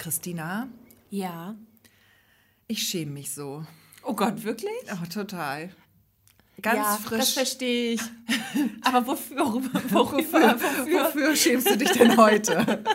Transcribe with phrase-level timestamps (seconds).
[0.00, 0.66] Christina,
[1.10, 1.54] Ja.
[2.68, 3.66] ich schäme mich so.
[4.02, 4.72] Oh Gott, wirklich?
[4.90, 5.68] Oh, total.
[6.62, 7.18] Ganz ja, frisch.
[7.18, 8.00] Das verstehe ich.
[8.82, 9.36] Aber wofür?
[9.40, 12.82] Worüber, worüber, Wofür, wofür schämst du dich denn heute?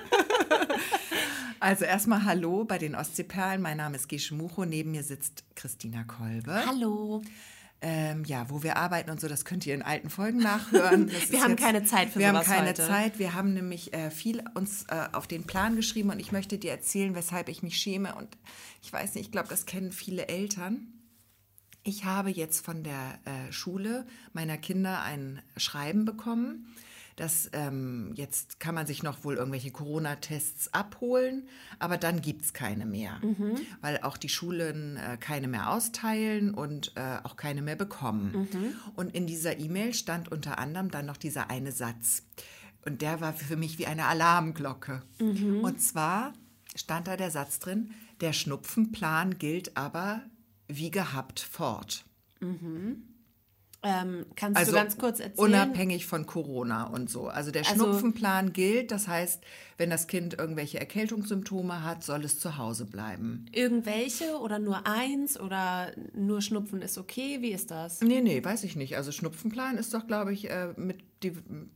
[1.62, 3.60] Also erstmal Hallo bei den Ostseeperlen.
[3.60, 4.66] Mein Name ist Gesche Mucho.
[4.66, 6.64] Neben mir sitzt Christina Kolbe.
[6.64, 7.24] Hallo.
[7.82, 11.12] Ähm, ja, wo wir arbeiten und so, das könnt ihr in alten Folgen nachhören.
[11.30, 12.88] Wir haben keine Zeit für Wir haben keine heute.
[12.88, 13.20] Zeit.
[13.20, 16.72] Wir haben nämlich äh, viel uns äh, auf den Plan geschrieben und ich möchte dir
[16.72, 18.16] erzählen, weshalb ich mich schäme.
[18.16, 18.38] Und
[18.82, 20.88] ich weiß nicht, ich glaube, das kennen viele Eltern.
[21.84, 26.74] Ich habe jetzt von der äh, Schule meiner Kinder ein Schreiben bekommen.
[27.16, 31.48] Das ähm, jetzt kann man sich noch wohl irgendwelche Corona-Tests abholen,
[31.80, 33.22] aber dann gibt es keine mehr,
[33.80, 38.50] weil auch die Schulen äh, keine mehr austeilen und äh, auch keine mehr bekommen.
[38.98, 42.24] Und in dieser E-Mail stand unter anderem dann noch dieser eine Satz.
[42.86, 45.02] Und der war für mich wie eine Alarmglocke.
[45.64, 46.34] Und zwar
[46.76, 50.22] stand da der Satz drin, der Schnupfenplan gilt aber
[50.68, 52.04] wie gehabt fort.
[53.88, 55.46] Ähm, kannst Also du ganz kurz erzählen?
[55.48, 57.28] unabhängig von Corona und so.
[57.28, 59.44] Also der Also- Schnupfenplan gilt, das heißt,
[59.78, 63.46] wenn das Kind irgendwelche Erkältungssymptome hat, soll es zu Hause bleiben.
[63.52, 67.38] Irgendwelche oder nur eins oder nur Schnupfen ist okay?
[67.42, 68.02] Wie ist das?
[68.02, 68.98] Nee, nee, weiß ich nicht.
[68.98, 71.34] Also Schnupfenplan ist doch, glaube ich, äh, mit die,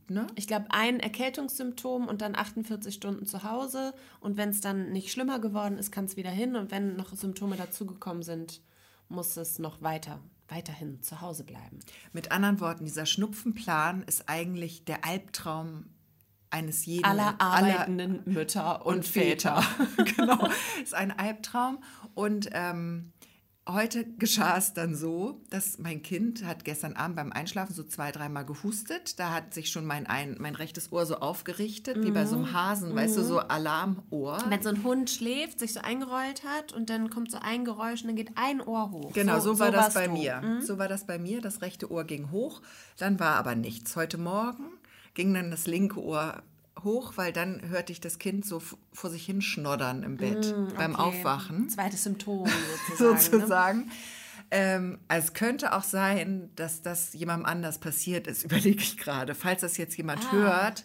[0.08, 0.26] ne?
[0.34, 3.94] Ich glaube, ein Erkältungssymptom und dann 48 Stunden zu Hause.
[4.20, 6.56] Und wenn es dann nicht schlimmer geworden ist, kann es wieder hin.
[6.56, 8.60] Und wenn noch Symptome dazugekommen sind,
[9.08, 10.20] muss es noch weiter,
[10.50, 11.80] weiterhin zu Hause bleiben.
[12.12, 15.86] Mit anderen Worten, dieser Schnupfenplan ist eigentlich der Albtraum
[16.50, 19.62] eines jeden Aller arbeitenden Mütter und, und Väter.
[19.62, 20.04] Väter.
[20.16, 20.48] genau,
[20.82, 21.82] ist ein Albtraum.
[22.14, 23.12] Und ähm,
[23.72, 28.12] heute geschah es dann so, dass mein Kind hat gestern Abend beim Einschlafen so zwei,
[28.12, 29.18] dreimal gehustet.
[29.18, 32.44] Da hat sich schon mein, ein, mein rechtes Ohr so aufgerichtet, wie bei so Mhm.
[32.44, 34.38] einem Hasen, weißt du, so Alarmohr.
[34.48, 38.02] Wenn so ein Hund schläft, sich so eingerollt hat und dann kommt so ein Geräusch
[38.02, 39.12] und dann geht ein Ohr hoch.
[39.12, 40.12] Genau, so, war das warst bei du.
[40.12, 40.18] Mhm.
[40.18, 40.62] mir.
[40.62, 41.40] So war das bei mir.
[41.40, 42.62] Das rechte Ohr ging hoch,
[42.98, 43.96] dann war aber nichts.
[43.96, 44.64] Heute Morgen
[45.14, 46.42] ging dann das linke Ohr
[46.84, 50.92] hoch, weil dann hörte ich das Kind so vor sich hin schnoddern im Bett beim
[50.92, 51.02] Mm, Okay.
[51.02, 51.68] Aufwachen.
[51.68, 52.46] Zweites Symptom
[52.88, 53.14] sozusagen.
[53.14, 53.20] Ne?
[53.20, 53.90] sozusagen.
[54.52, 59.34] Ähm, also es könnte auch sein, dass das jemandem anders passiert ist, überlege ich gerade.
[59.34, 60.32] Falls das jetzt jemand Ah.
[60.32, 60.84] hört,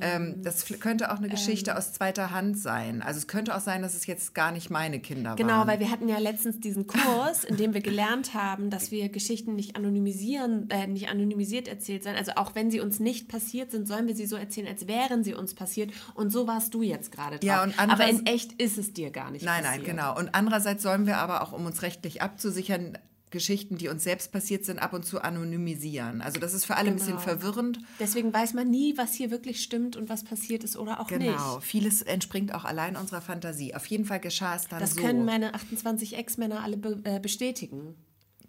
[0.00, 1.76] ähm, das könnte auch eine Geschichte Ähm.
[1.76, 3.02] aus zweiter Hand sein.
[3.02, 5.68] Also es könnte auch sein, dass es jetzt gar nicht meine Kinder Genau, waren.
[5.68, 9.54] weil wir hatten ja letztens diesen Kurs, in dem wir gelernt haben, dass wir Geschichten
[9.54, 12.16] nicht anonymisieren, äh, nicht anonymisiert erzählt sein.
[12.16, 15.24] Also auch wenn sie uns nicht passiert sind, sollen wir sie so erzählen, als wären
[15.24, 15.92] sie uns passiert.
[16.14, 17.44] Und so warst du jetzt gerade drauf.
[17.44, 19.82] Ja, und Aber in echt ist es dir gar nicht Nein, passiert.
[19.86, 20.16] nein, genau.
[20.18, 22.98] Und andererseits sollen wir aber auch, um uns rechtlich abzusichern,
[23.34, 26.22] Geschichten, die uns selbst passiert sind, ab und zu anonymisieren.
[26.22, 27.20] Also das ist für alle ein bisschen Genau.
[27.20, 27.80] verwirrend.
[28.00, 31.56] Deswegen weiß man nie, was hier wirklich stimmt und was passiert ist oder auch Genau.
[31.56, 31.64] nicht.
[31.66, 33.74] Vieles entspringt auch allein unserer Fantasie.
[33.74, 35.02] Auf jeden Fall geschah es dann Das so.
[35.02, 37.94] können meine 28 Ex-Männer alle be äh, bestätigen.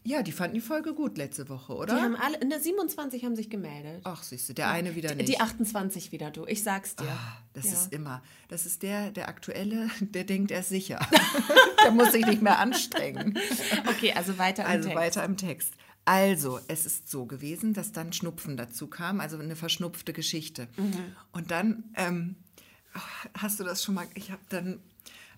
[0.05, 2.01] Ja, die fanden die Folge gut letzte Woche, Die oder?
[2.01, 4.01] haben alle, in der 27 haben sich gemeldet.
[4.03, 5.27] Ach, siehst du, der eine wieder nicht.
[5.27, 6.45] Die 28 wieder, du.
[6.45, 7.07] Ich sag's dir.
[7.53, 7.71] Das Ja.
[7.73, 8.21] ist immer.
[8.47, 10.99] Das ist der, der aktuelle, der denkt, er ist sicher.
[11.83, 13.37] der muss sich nicht mehr anstrengen.
[13.87, 14.95] Okay, also weiter im Also Text.
[15.01, 15.73] weiter im Text.
[16.07, 20.67] Also, es ist so gewesen, dass dann Schnupfen dazu kam, also eine verschnupfte Geschichte.
[20.77, 21.15] Mhm.
[21.31, 22.35] Und dann, ähm,
[23.35, 24.79] hast du das schon mal, ich habe dann,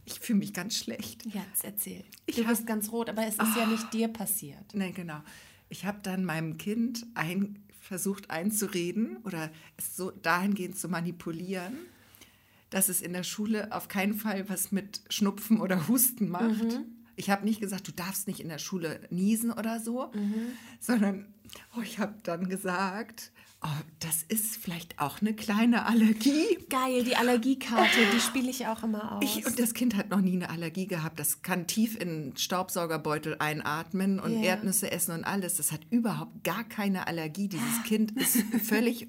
[0.07, 1.25] ich fühle mich ganz schlecht.
[1.25, 2.03] Ja, jetzt erzähl.
[2.25, 2.47] Ich du Ah.
[2.47, 4.73] bist ganz rot, aber es ist ja nicht dir passiert.
[4.73, 5.21] Nein, genau.
[5.69, 11.77] Ich habe dann meinem Kind ein, versucht einzureden oder es so dahingehend zu manipulieren,
[12.69, 16.63] dass es in der Schule auf keinen Fall was mit Schnupfen oder Husten macht.
[16.63, 16.85] Mhm.
[17.17, 20.11] Ich habe nicht gesagt, du darfst nicht in der Schule niesen oder so,
[20.79, 21.25] sondern
[21.77, 23.31] oh, ich habe dann gesagt,
[23.63, 23.67] oh,
[23.99, 26.57] das ist vielleicht auch eine kleine Allergie.
[26.69, 29.23] Geil, die Allergiekarte, die spiele ich auch immer aus.
[29.23, 31.19] Ich, und das Kind hat noch nie eine Allergie gehabt.
[31.19, 34.49] Das kann tief in Staubsaugerbeutel einatmen und Ja.
[34.51, 35.55] Erdnüsse essen und alles.
[35.55, 37.47] Das hat überhaupt gar keine Allergie.
[37.47, 39.07] Dieses Kind ist völlig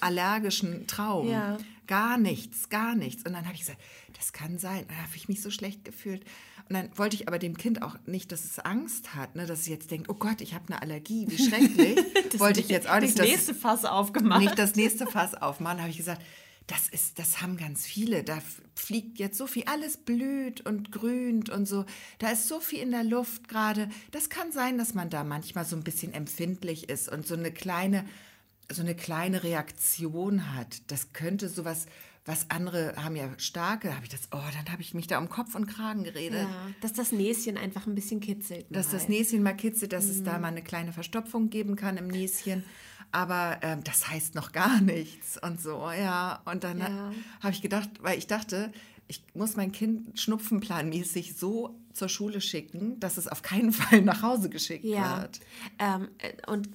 [0.00, 1.28] allergischen Traum.
[1.28, 1.58] Ja.
[1.86, 3.24] Gar nichts, gar nichts.
[3.24, 3.80] Und dann habe ich gesagt,
[4.16, 4.82] das kann sein.
[4.82, 6.24] Und dann habe ich mich so schlecht gefühlt.
[6.68, 9.46] Und dann wollte ich aber dem Kind auch nicht, dass es Angst hat, ne?
[9.46, 11.98] dass es jetzt denkt, oh Gott, ich habe eine Allergie, wie schrecklich.
[12.38, 14.40] wollte ich jetzt auch nicht, das nächste Fass aufgemacht.
[14.40, 16.22] nicht das nächste Fass aufmachen, habe ich gesagt,
[16.66, 18.22] das ist, das haben ganz viele.
[18.22, 18.38] Da
[18.74, 21.86] fliegt jetzt so viel, alles blüht und grünt und so.
[22.18, 23.88] Da ist so viel in der Luft gerade.
[24.10, 27.50] Das kann sein, dass man da manchmal so ein bisschen empfindlich ist und so eine
[27.50, 28.04] kleine,
[28.70, 30.82] so eine kleine Reaktion hat.
[30.88, 31.92] Das könnte sowas, was
[32.50, 35.54] andere haben ja starke, habe ich das, oh, dann habe ich mich da um Kopf
[35.54, 36.42] und Kragen geredet.
[36.42, 38.66] ja, dass das Näschen einfach ein bisschen kitzelt.
[38.70, 39.08] Dass das.
[39.08, 40.24] Näschen mal kitzelt, dass es Mhm.
[40.24, 42.64] da mal eine kleine Verstopfung geben kann im Näschen.
[43.12, 46.42] Aber ähm, das heißt noch gar nichts und so, ja.
[46.44, 47.12] Und dann Ja.
[47.40, 48.70] habe ich gedacht, weil ich dachte,
[49.06, 54.20] ich muss mein Kind schnupfenplanmäßig so zur Schule schicken, dass es auf keinen Fall nach
[54.22, 55.22] Hause geschickt Ja.
[55.22, 55.40] wird.
[55.78, 56.68] Ähm, äh, und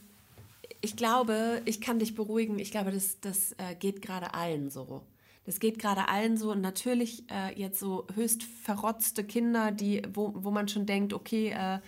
[0.81, 5.03] ich glaube, ich kann dich beruhigen, ich glaube, das, das äh, geht gerade allen so.
[5.45, 10.31] Das geht gerade allen so und natürlich äh, jetzt so höchst verrotzte Kinder, die, wo,
[10.35, 11.79] wo man schon denkt, okay, äh,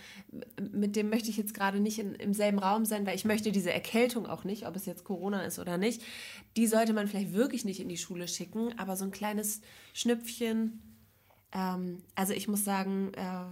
[0.60, 3.54] mit dem möchte ich jetzt gerade nicht in, im selben Raum sein, weil ich möchte
[3.54, 6.02] diese Erkältung auch nicht, ob es jetzt Corona ist oder nicht.
[6.58, 9.62] Die sollte man vielleicht wirklich nicht in die Schule schicken, aber so ein kleines
[9.94, 10.82] Schnüpfchen,
[11.54, 13.46] ähm, also ich muss sagen, äh,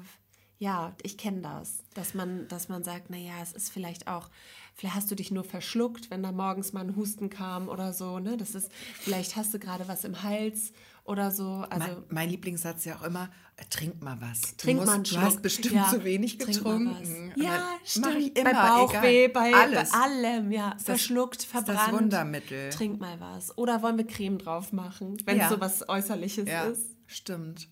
[0.59, 4.29] ja, ich kenne das, dass man, dass man sagt, naja, es ist vielleicht auch,
[4.75, 8.19] vielleicht hast du dich nur verschluckt, wenn da morgens mal ein Husten kam oder so,
[8.19, 8.37] ne?
[8.37, 10.73] Das ist, vielleicht hast du gerade was im Hals
[11.05, 11.65] oder so.
[11.69, 13.29] Also mein, mein Lieblingssatz ist ja auch immer,
[13.69, 14.41] trink mal was.
[14.41, 15.21] Du trink musst- mal einen Du Schluck.
[15.23, 17.33] hast bestimmt Ja, zu wenig getrunken.
[17.35, 18.37] Ja, stimmt.
[18.37, 19.91] Immer, bei Bauchweh, bei, Alles.
[19.91, 20.71] bei allem, ja.
[20.73, 21.93] das- Verschluckt, ist das verbrannt.
[21.93, 22.69] Wundermittel.
[22.71, 23.57] Trink mal was.
[23.57, 25.45] Oder wollen wir Creme drauf machen, wenn Ja.
[25.45, 26.95] es so was Äußerliches ja, ist?
[27.05, 27.67] stimmt.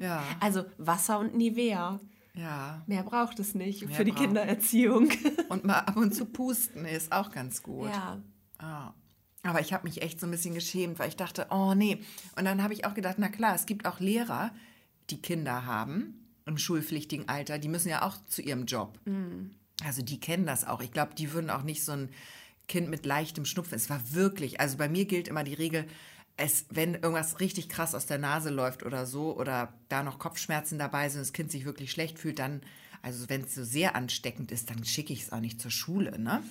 [0.00, 2.00] Ja, Also Wasser und Nivea.
[2.34, 2.82] Ja.
[2.86, 5.10] Mehr braucht es nicht Mehr für die Kindererziehung.
[5.48, 7.88] Und mal ab und zu pusten ist auch ganz gut.
[7.88, 8.22] ja.
[8.58, 8.94] Ah.
[9.44, 12.00] Aber ich habe mich echt so ein bisschen geschämt, weil ich dachte, oh nee.
[12.36, 14.52] Und dann habe ich auch gedacht, na klar, es gibt auch Lehrer,
[15.10, 19.00] die Kinder haben im schulpflichtigen Alter, die müssen ja auch zu ihrem Job.
[19.84, 20.80] Also die kennen das auch.
[20.80, 22.10] Ich glaube, die würden auch nicht so ein
[22.68, 23.74] Kind mit leichtem Schnupfen.
[23.74, 25.86] Es war wirklich, also bei mir gilt immer die Regel,
[26.42, 30.78] es, wenn irgendwas richtig krass aus der Nase läuft oder so oder da noch Kopfschmerzen
[30.78, 32.62] dabei sind, das Kind sich wirklich schlecht fühlt, dann,
[33.00, 36.18] also wenn es so sehr ansteckend ist, dann schicke ich es auch nicht zur Schule,
[36.18, 36.42] ne?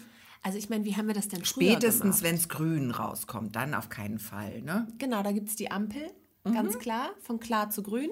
[0.44, 3.76] Also ich meine, wie haben wir das denn früher Spätestens, wenn es grün rauskommt, dann
[3.76, 4.88] auf keinen Fall, ne?
[4.98, 6.10] Genau, da gibt es die Ampel,
[6.44, 6.54] Mhm.
[6.54, 8.10] ganz klar, von klar zu grün.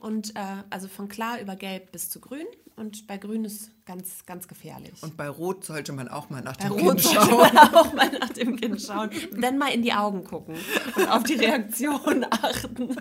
[0.00, 2.46] Und äh, also von klar über gelb bis zu grün.
[2.76, 5.02] Und bei grün ist ganz, ganz gefährlich.
[5.02, 7.54] Und bei Rot sollte man auch mal nach bei dem Rot Kind sollte schauen.
[7.54, 9.10] man auch mal nach dem Kind schauen.
[9.40, 10.56] Dann mal in die Augen gucken
[10.94, 12.94] und auf die Reaktion achten.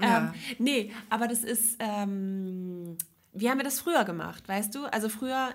[0.00, 0.18] Ja.
[0.18, 2.96] ähm, nee, aber das ist, ähm,
[3.32, 4.84] wie haben wir das früher gemacht, weißt du?
[4.84, 5.52] Also früher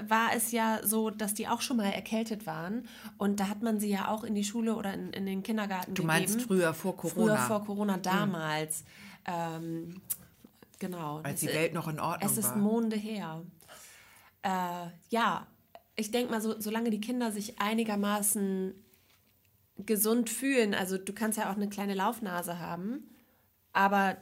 [0.00, 3.78] war es ja so, dass die auch schon mal erkältet waren und da hat man
[3.78, 6.06] sie ja auch in die Schule oder in, in den Kindergarten Du gegeben.
[6.06, 8.84] meinst früher vor Corona, Früher vor Corona damals.
[9.26, 10.00] Ähm,
[10.78, 11.20] genau.
[11.22, 12.56] als die Welt noch in Ordnung es ist war.
[12.56, 13.42] Monde her.
[14.42, 15.46] Äh, ja,
[15.94, 18.74] ich denke mal, so, solange die Kinder sich einigermaßen
[19.78, 23.10] gesund fühlen, also du kannst ja auch eine kleine Laufnase haben,
[23.72, 24.16] aber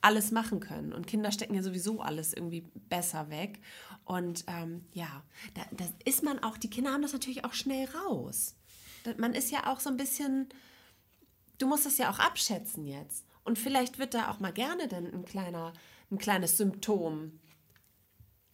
[0.00, 0.92] alles machen können.
[0.92, 3.60] Und Kinder stecken ja sowieso alles irgendwie besser weg.
[4.04, 5.22] Und ähm, ja,
[5.54, 8.56] da, da ist man auch, die Kinder haben das natürlich auch schnell raus.
[9.16, 10.48] Man ist ja auch so ein bisschen,
[11.58, 13.24] du musst das ja auch abschätzen jetzt.
[13.44, 15.72] Und vielleicht wird da auch mal gerne dann ein, kleiner,
[16.10, 17.40] ein kleines Symptom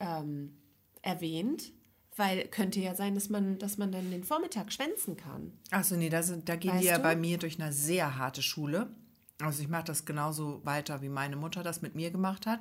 [0.01, 0.57] ähm,
[1.03, 1.73] erwähnt,
[2.17, 5.53] weil könnte ja sein, dass man, dass man dann den Vormittag schwänzen kann.
[5.71, 7.03] Achso, nee, da, sind, da gehen Weißt die ja du?
[7.03, 8.95] bei mir durch eine sehr harte Schule.
[9.41, 12.61] Also ich mache das genauso weiter, wie meine Mutter das mit mir gemacht hat.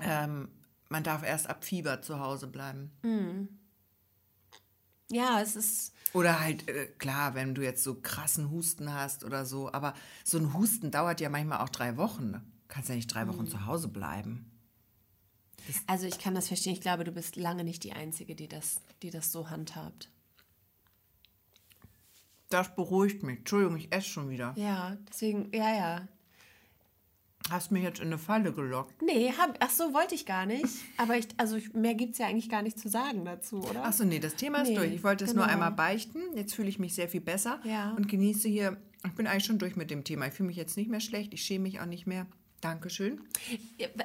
[0.00, 0.48] Ähm,
[0.92, 2.92] man darf erst ab Fieber zu Hause bleiben.
[5.10, 9.44] Ja, es ist, Oder halt, äh, klar, wenn du jetzt so krassen Husten hast oder
[9.44, 9.72] so.
[9.72, 9.94] Aber
[10.24, 12.32] so ein Husten dauert ja manchmal auch drei Wochen.
[12.32, 14.50] Du kannst ja nicht drei Wochen zu Hause bleiben.
[15.86, 16.72] also ich kann das verstehen.
[16.74, 20.10] Ich glaube, du bist lange nicht die Einzige, die das, die das so handhabt.
[22.48, 23.38] Das beruhigt mich.
[23.38, 24.52] Entschuldigung, ich esse schon wieder.
[24.56, 26.08] Ja, deswegen, ja, ja.
[27.50, 29.02] Hast mich jetzt in eine Falle gelockt.
[29.02, 30.64] Nee, hab, ach so, wollte ich gar nicht.
[30.96, 33.84] Aber ich, also ich, mehr gibt es ja eigentlich gar nicht zu sagen dazu, oder?
[33.84, 34.92] Achso, nee, das Thema ist Nee, durch.
[34.92, 35.52] Ich wollte es nur genau.
[35.54, 36.20] einmal beichten.
[36.34, 37.92] Jetzt fühle ich mich sehr viel besser Ja.
[37.92, 38.76] und genieße hier.
[39.04, 40.26] Ich bin eigentlich schon durch mit dem Thema.
[40.28, 41.34] Ich fühle mich jetzt nicht mehr schlecht.
[41.34, 42.26] Ich schäme mich auch nicht mehr.
[42.60, 43.20] Dankeschön.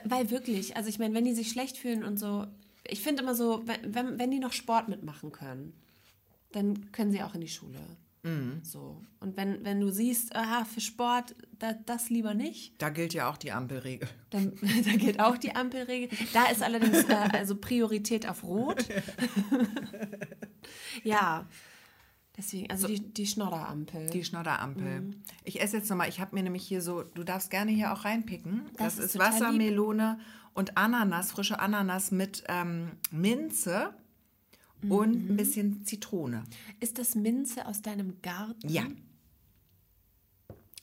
[0.05, 2.47] Weil wirklich, also ich meine, wenn die sich schlecht fühlen und so,
[2.87, 5.73] ich finde immer so, wenn, wenn die noch Sport mitmachen können,
[6.53, 7.77] dann können sie auch in die Schule.
[8.63, 9.01] So.
[9.19, 13.29] Und wenn, wenn du siehst, aha, für Sport, da, das lieber nicht, Da gilt ja
[13.29, 14.07] auch die Ampelregel.
[14.29, 14.53] dann
[14.85, 16.09] da geht auch die Ampelregel.
[16.33, 18.85] Da ist allerdings äh, also Priorität auf Rot.
[21.03, 21.47] ja.
[22.37, 24.09] Deswegen, also die, die Schnodderampel.
[24.11, 25.01] Die Schnodderampel.
[25.01, 25.23] Mhm.
[25.43, 28.05] Ich esse jetzt nochmal, ich habe mir nämlich hier so, du darfst gerne hier auch
[28.05, 28.69] reinpicken.
[28.77, 29.23] Das, Das ist ist, lieb.
[29.23, 30.19] Wassermelone
[30.53, 33.95] und Ananas, frische Ananas mit ähm, Minze
[34.83, 35.31] und Mhm.
[35.31, 36.43] ein bisschen Zitrone.
[36.79, 38.67] ist das Minze aus deinem Garten?
[38.69, 38.83] Ja.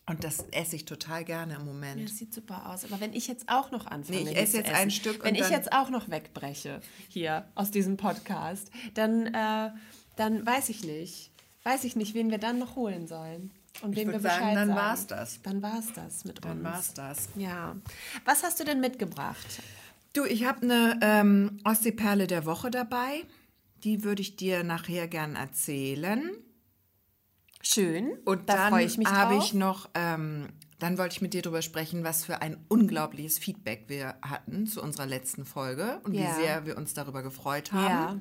[0.06, 1.98] Und das esse ich total gerne im Moment.
[2.00, 2.84] Ja, das sieht super aus.
[2.84, 5.24] Aber wenn ich jetzt auch noch anfange, Nee, ich esse jetzt essen, ein Stück und
[5.24, 9.70] Wenn ich dann- jetzt auch noch wegbreche hier aus diesem Podcast, dann, äh,
[10.16, 11.30] dann weiß ich nicht.
[11.62, 13.50] Weiß ich nicht, wen wir dann noch holen sollen.
[13.80, 14.78] Und wem wir Bescheid sagen, dann sagen.
[14.80, 15.40] war's das.
[15.42, 16.64] Dann war's das mit Dann uns.
[16.64, 17.28] war's das.
[17.36, 17.74] Ja.
[18.26, 19.62] Was hast du denn mitgebracht?
[20.12, 23.22] Du, ich habe eine ähm, Ostseeperle der Woche dabei.
[23.84, 26.30] Die würde ich dir nachher gern erzählen.
[27.62, 28.18] Schön.
[28.24, 30.48] Und da dann freue ich mich habe ich noch, ähm,
[30.78, 34.82] dann wollte ich mit dir darüber sprechen, was für ein unglaubliches Feedback wir hatten zu
[34.82, 36.20] unserer letzten Folge und Ja.
[36.38, 37.80] wie sehr wir uns darüber gefreut haben.
[37.80, 38.20] ja.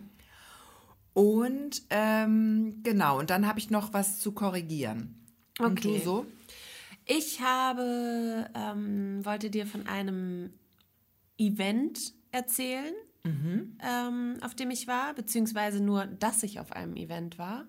[1.13, 5.23] Und ähm, genau, und dann habe ich noch was zu korrigieren.
[5.59, 5.99] Und Okay.
[5.99, 6.25] du so?
[7.05, 10.53] Ich habe, ähm, wollte dir von einem
[11.37, 12.93] Event erzählen,
[13.25, 17.65] ähm, auf dem ich war, beziehungsweise nur, dass ich auf einem Event war.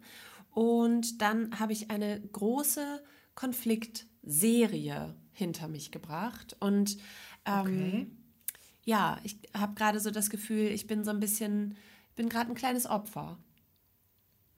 [0.50, 3.02] Und dann habe ich eine große
[3.34, 6.56] Konfliktserie hinter mich gebracht.
[6.60, 6.96] Und
[7.44, 8.06] ähm, Okay.
[8.84, 11.76] ja, ich habe gerade so das Gefühl, ich bin so ein bisschen,
[12.10, 13.38] ich bin gerade ein kleines Opfer.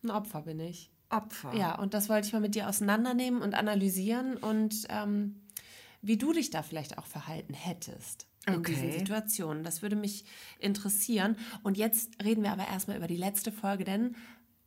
[0.03, 0.91] Ein Opfer bin ich.
[1.09, 1.55] Opfer.
[1.55, 5.43] Ja, und das wollte ich mal mit dir auseinandernehmen und analysieren und ähm,
[6.03, 8.65] wie du dich da vielleicht auch verhalten hättest in Okay.
[8.65, 9.63] diesen Situationen.
[9.65, 10.25] Das würde mich
[10.59, 11.37] interessieren.
[11.63, 14.17] Und jetzt reden wir aber erstmal über die letzte Folge, denn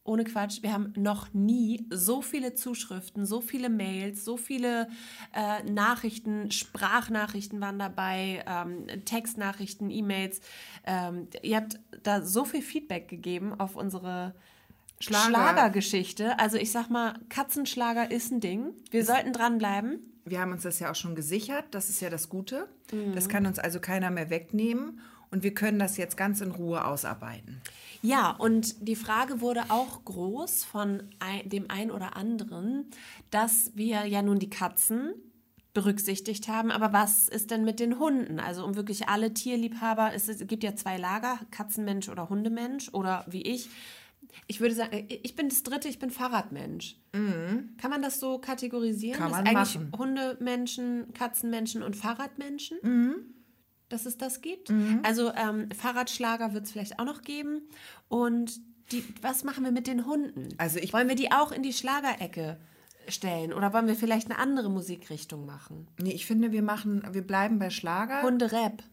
[0.04, 4.88] ohne Quatsch, wir haben noch nie so viele Zuschriften, so viele Mails, so viele
[5.36, 10.40] äh, Nachrichten, Sprachnachrichten waren dabei, ähm, Textnachrichten, E-Mails.
[10.86, 14.34] Ähm, ihr habt da so viel Feedback gegeben auf unsere
[15.02, 15.30] Schlager.
[15.30, 16.40] Schlagergeschichte.
[16.40, 18.74] Also ich sag mal, Katzenschlager ist ein Ding.
[18.92, 20.00] Wir sollten dranbleiben.
[20.26, 22.68] Wir haben uns das ja auch schon gesichert, das ist ja das Gute.
[22.92, 23.16] Mhm.
[23.16, 25.00] Das kann uns also keiner mehr wegnehmen
[25.32, 27.62] und wir können das jetzt ganz in Ruhe ausarbeiten.
[28.02, 31.04] Ja, und die Frage wurde auch groß von
[31.46, 32.86] dem einen oder anderen,
[33.30, 35.14] dass wir ja nun die Katzen
[35.74, 38.40] berücksichtigt haben, aber was ist denn mit den Hunden?
[38.40, 43.42] Also um wirklich alle Tierliebhaber, es gibt ja zwei Lager, Katzenmensch oder Hundemensch oder wie
[43.42, 43.70] ich.
[44.52, 46.98] Ich würde sagen, ich bin das dritte, ich bin Fahrradmensch.
[47.14, 49.18] Kann man das so kategorisieren?
[49.20, 49.92] Kann dass man eigentlich machen.
[49.98, 52.78] Hundemenschen, Katzenmenschen und Fahrradmenschen?
[53.90, 54.70] dass es das gibt.
[54.70, 55.00] Mhm.
[55.04, 57.62] Also ähm, Fahrradschlager wird es vielleicht auch noch geben.
[58.08, 58.60] Und
[58.92, 60.50] die, was machen wir mit den Hunden?
[60.60, 62.60] Also ich- wollen wir die auch in die Schlagerecke
[63.08, 65.88] stellen oder wollen wir vielleicht eine andere Musikrichtung machen?
[66.00, 68.22] Nee, ich finde, wir machen, wir bleiben bei Schlager.
[68.22, 68.84] Hunde-Rap,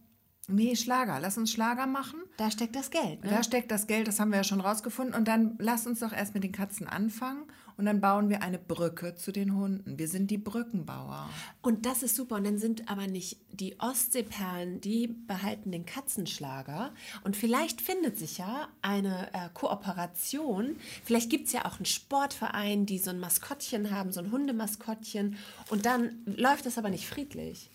[0.48, 1.20] nee, Schlager.
[1.20, 2.20] Lass uns Schlager machen.
[2.36, 3.24] da steckt das Geld.
[3.24, 3.30] Ne?
[3.30, 5.14] Da steckt das Geld, das haben wir ja schon rausgefunden.
[5.14, 7.44] Und dann lass uns doch erst mit den Katzen anfangen
[7.76, 9.98] und dann bauen wir eine Brücke zu den Hunden.
[9.98, 11.28] Wir sind die Brückenbauer.
[11.60, 12.36] Und das ist super.
[12.36, 16.94] Und dann sind aber nicht die Ostseeperlen, die behalten den Katzenschlager.
[17.22, 20.76] Und vielleicht findet sich ja eine äh, Kooperation.
[21.04, 25.36] Vielleicht gibt es ja auch einen Sportverein, die so ein Maskottchen haben, so ein Hundemaskottchen.
[25.68, 27.70] Und dann läuft das aber nicht friedlich.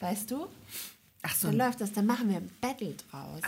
[0.00, 0.48] Weißt du?
[1.26, 3.40] Ach so, Dann läuft das, dann machen wir ein Battle draus.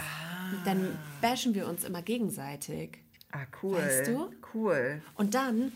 [0.53, 2.99] Und dann bashen wir uns immer gegenseitig.
[3.33, 3.77] ah, cool.
[3.79, 4.31] Weißt du?
[4.55, 5.03] Cool.
[5.15, 5.73] Und dann,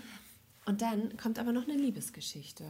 [0.65, 2.65] und dann kommt aber noch eine Liebesgeschichte.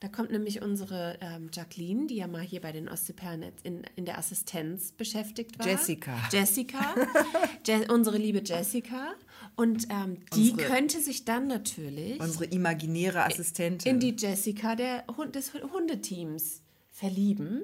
[0.00, 4.04] Da kommt nämlich unsere ähm, Jacqueline, die ja mal hier bei den Ostseeperlen in, in
[4.04, 5.66] der Assistenz beschäftigt war.
[5.66, 6.16] Jessica.
[6.30, 6.94] Jessica.
[7.66, 9.14] Je unsere liebe Jessica.
[9.56, 13.94] Und ähm, die Unsere- könnte sich dann natürlich Unsere imaginäre Assistentin.
[13.94, 16.60] in die Jessica der Hund, des Hundeteams
[16.92, 17.62] verlieben.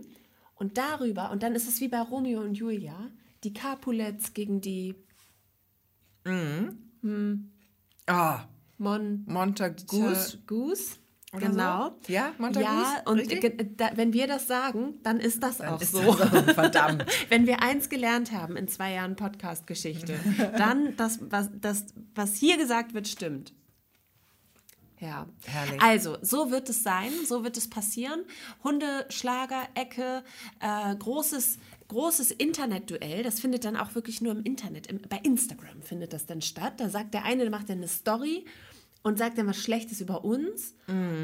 [0.57, 3.11] Und darüber, und dann ist es wie bei Romeo und Julia,
[3.43, 4.95] die Capulets gegen die
[8.07, 8.45] Ah,
[8.79, 10.39] Mon Montagus.
[10.47, 10.97] Goose.
[11.35, 11.97] Oder Genau.
[12.07, 12.13] so?
[12.13, 12.65] Ja, Montagus?
[12.69, 16.15] Ja, und da, wenn wir das sagen, dann ist das auch Ist so.
[16.15, 16.53] das so.
[16.55, 17.05] Verdammt.
[17.29, 20.15] Wenn wir eins gelernt haben in zwei Jahren Podcast-Geschichte,
[20.57, 23.53] dann das was, das, was hier gesagt wird, stimmt.
[25.05, 25.27] Ja.
[25.45, 25.83] Herrlich.
[25.83, 28.25] Also, so wird es sein, so wird es passieren.
[28.63, 30.25] Hundeschlager, Ecke,
[30.61, 31.59] äh, großes,
[31.89, 33.23] großes Internetduell.
[33.23, 34.87] Das findet dann auch wirklich nur im Internet.
[34.87, 36.75] Im, bei Instagram findet das dann statt.
[36.79, 38.47] Da sagt der eine, der macht dann eine Story
[39.03, 40.75] und sagt dann was Schlechtes über uns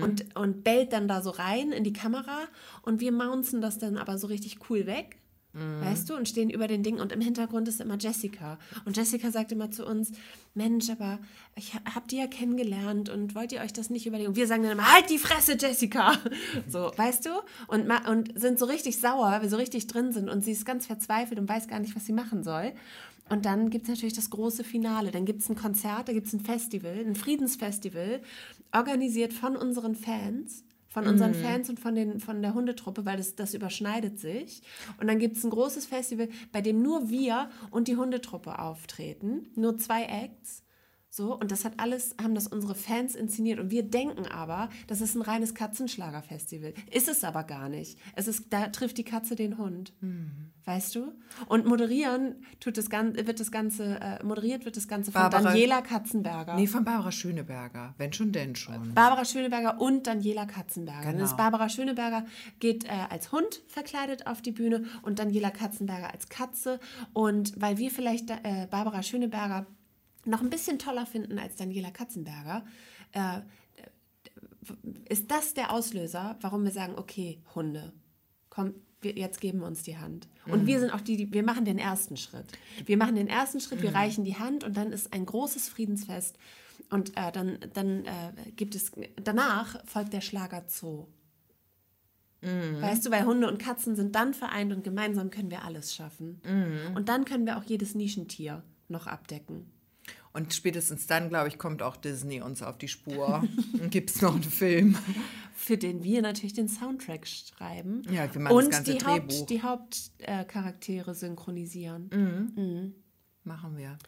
[0.03, 2.41] und, und bellt dann da so rein in die Kamera
[2.83, 5.17] und wir mounzen das dann aber so richtig cool weg.
[5.53, 8.57] Weißt du, und stehen über den Ding und im Hintergrund ist immer Jessica.
[8.85, 10.13] Und Jessica sagt immer zu uns,
[10.55, 11.19] Mensch, aber
[11.57, 14.29] ich ha- hab die ja kennengelernt und wollt ihr euch das nicht überlegen?
[14.29, 16.13] Und wir sagen dann immer, halt die Fresse, Jessica!
[16.69, 17.31] So, weißt du?
[17.67, 20.65] Und, und sind so richtig sauer, weil wir so richtig drin sind und sie ist
[20.65, 22.73] ganz verzweifelt und weiß gar nicht, was sie machen soll.
[23.29, 25.11] Und dann gibt es natürlich das große Finale.
[25.11, 28.21] Dann gibt es ein Konzert, da gibt es ein Festival, ein Friedensfestival,
[28.73, 33.37] organisiert von unseren Fans, von unseren Fans und von, den, von der Hundetruppe, weil das,
[33.37, 34.63] das überschneidet sich.
[35.01, 39.47] Und dann gibt es ein großes Festival, bei dem nur wir und die Hundetruppe auftreten.
[39.55, 40.65] Nur zwei Acts.
[41.13, 43.59] So, und das hat alles, haben das unsere Fans inszeniert.
[43.59, 46.73] Und wir denken aber, das ist ein reines Katzenschlagerfestival.
[46.91, 47.99] Ist es aber gar nicht.
[48.15, 49.93] Es ist, da trifft die Katze den Hund.
[50.65, 51.13] Weißt du?
[51.47, 55.43] Und moderieren tut das Ganze, wird das Ganze, äh, moderiert wird das Ganze von Barbara-
[55.43, 56.55] Daniela Katzenberger.
[56.55, 57.95] Nee, von Barbara Schöneberger.
[57.99, 58.95] Wenn schon, denn schon.
[58.95, 61.07] Barbara Schöneberger und Daniela Katzenberger.
[61.11, 61.19] Genau.
[61.23, 62.25] Das ist Barbara Schöneberger
[62.61, 66.79] geht äh, als Hund verkleidet auf die Bühne und Daniela Katzenberger als Katze.
[67.13, 69.67] Und weil wir vielleicht äh, Barbara Schöneberger
[70.25, 72.65] noch ein bisschen toller finden als Daniela Katzenberger,
[73.13, 73.41] äh,
[75.09, 77.93] ist das der Auslöser, warum wir sagen, okay, Hunde,
[78.51, 80.29] komm, wir, jetzt geben wir uns die Hand.
[80.47, 82.47] Und wir sind auch die, die, wir machen den ersten Schritt.
[82.85, 86.37] Wir machen den ersten Schritt, wir reichen die Hand und dann ist ein großes Friedensfest.
[86.91, 91.07] Und äh, dann, dann äh, gibt es, danach folgt der Schlager Zoo.
[92.81, 96.41] Weißt du, weil Hunde und Katzen sind dann vereint und gemeinsam können wir alles schaffen.
[96.95, 99.71] Und dann können wir auch jedes Nischentier noch abdecken.
[100.33, 103.43] Und spätestens dann, glaube ich, kommt auch Disney uns auf die Spur.
[103.73, 104.97] und gibt es noch einen Film.
[105.55, 108.03] Für den wir natürlich den Soundtrack schreiben.
[108.11, 109.39] Ja, wir machen das und ganze die Drehbuch.
[109.41, 112.95] Haupt, die Hauptcharaktere synchronisieren.
[113.45, 113.99] Machen wir.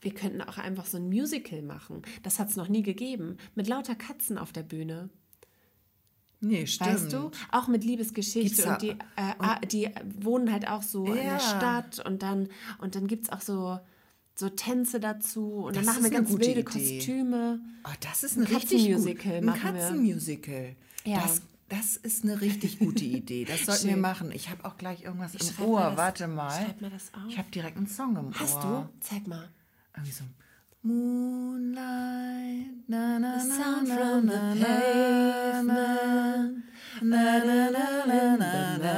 [0.00, 2.02] Wir könnten auch einfach so ein Musical machen.
[2.22, 3.36] Das hat es noch nie gegeben.
[3.54, 5.10] Mit lauter Katzen auf der Bühne.
[6.40, 6.90] Nee, stimmt.
[6.90, 7.30] Weißt du?
[7.50, 8.66] Auch mit Liebesgeschichte.
[8.66, 9.90] Und die, äh, ah, die
[10.20, 11.22] wohnen halt auch so in Ja.
[11.34, 12.06] der Stadt.
[12.06, 13.78] Und dann, und dann gibt es auch so,
[14.40, 15.46] so Tänze dazu.
[15.66, 16.62] Und dann Das machen wir ganz wilde Idee.
[16.64, 17.60] Kostüme.
[17.84, 19.48] Oh, das ist ein, Ein richtig Katzenmusical gut.
[19.54, 19.60] Ein.
[19.60, 20.76] Katzenmusical.
[21.04, 21.20] Ja.
[21.22, 23.44] Das, das ist eine richtig gute Idee.
[23.44, 24.32] Das sollten wir machen.
[24.32, 25.80] Ich habe auch gleich irgendwas im schreib Ohr.
[25.82, 26.50] das- Warte mal.
[26.50, 27.20] schreib mir das auf.
[27.28, 28.88] Ich habe direkt einen Song im Hast Ohr.
[28.92, 29.06] du?
[29.06, 29.48] Zeig mal.
[29.94, 30.24] Irgendwie so.
[30.82, 35.88] Moonlight, na na na Sound na from the na na
[37.02, 37.70] na na
[38.08, 38.94] na na na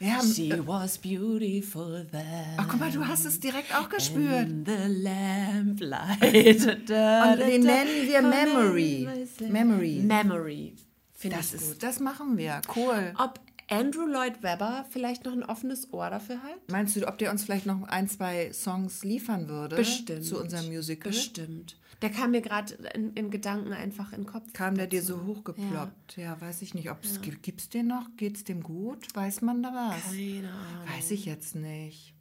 [0.00, 2.54] Haben, She was beautiful then.
[2.56, 4.48] ach, guck mal, du hast es direkt auch gespürt.
[4.48, 6.22] In the lamplight.
[6.66, 9.08] Und den nennen wir Memory.
[9.48, 10.00] Memory.
[10.04, 10.74] Memory.
[11.14, 11.70] Finde Das, ich gut.
[11.72, 12.60] ist, das machen wir.
[12.76, 13.12] Cool.
[13.18, 13.40] Ob
[13.70, 16.58] Andrew Lloyd Webber vielleicht noch ein offenes Ohr dafür hat?
[16.70, 19.76] Meinst du, ob der uns vielleicht noch ein, zwei Songs liefern würde?
[19.76, 20.24] Bestimmt.
[20.24, 21.10] Zu unserem Musical?
[21.10, 21.76] Bestimmt.
[22.02, 24.52] Der kam mir gerade in, in Gedanken einfach in den Kopf.
[24.52, 26.16] Kam der dir so hochgeploppt?
[26.16, 26.90] Ja, weiß ich nicht.
[26.90, 28.08] Ob es gibt es den noch?
[28.16, 29.06] Geht es dem gut?
[29.14, 30.12] Weiß man da was?
[30.14, 30.88] Keine Ahnung.
[30.96, 32.14] Weiß ich jetzt nicht.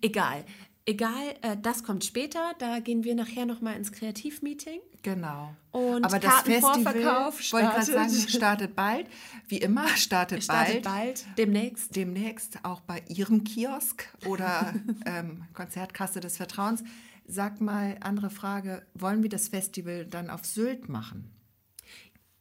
[0.00, 0.44] Egal.
[0.84, 2.54] Egal, äh, das kommt später.
[2.58, 4.80] Da gehen wir nachher nochmal ins Kreativmeeting.
[5.02, 5.54] Genau.
[5.70, 7.84] Und Aber das Festival, startet.
[7.84, 9.06] sagen, startet bald.
[9.46, 11.24] Wie immer, startet, Startet bald.
[11.24, 11.94] bald, demnächst.
[11.94, 14.74] Demnächst auch bei Ihrem Kiosk oder
[15.06, 16.82] ähm, Konzertkasse des Vertrauens.
[17.24, 21.30] Sag mal, andere Frage, wollen wir das Festival dann auf Sylt machen?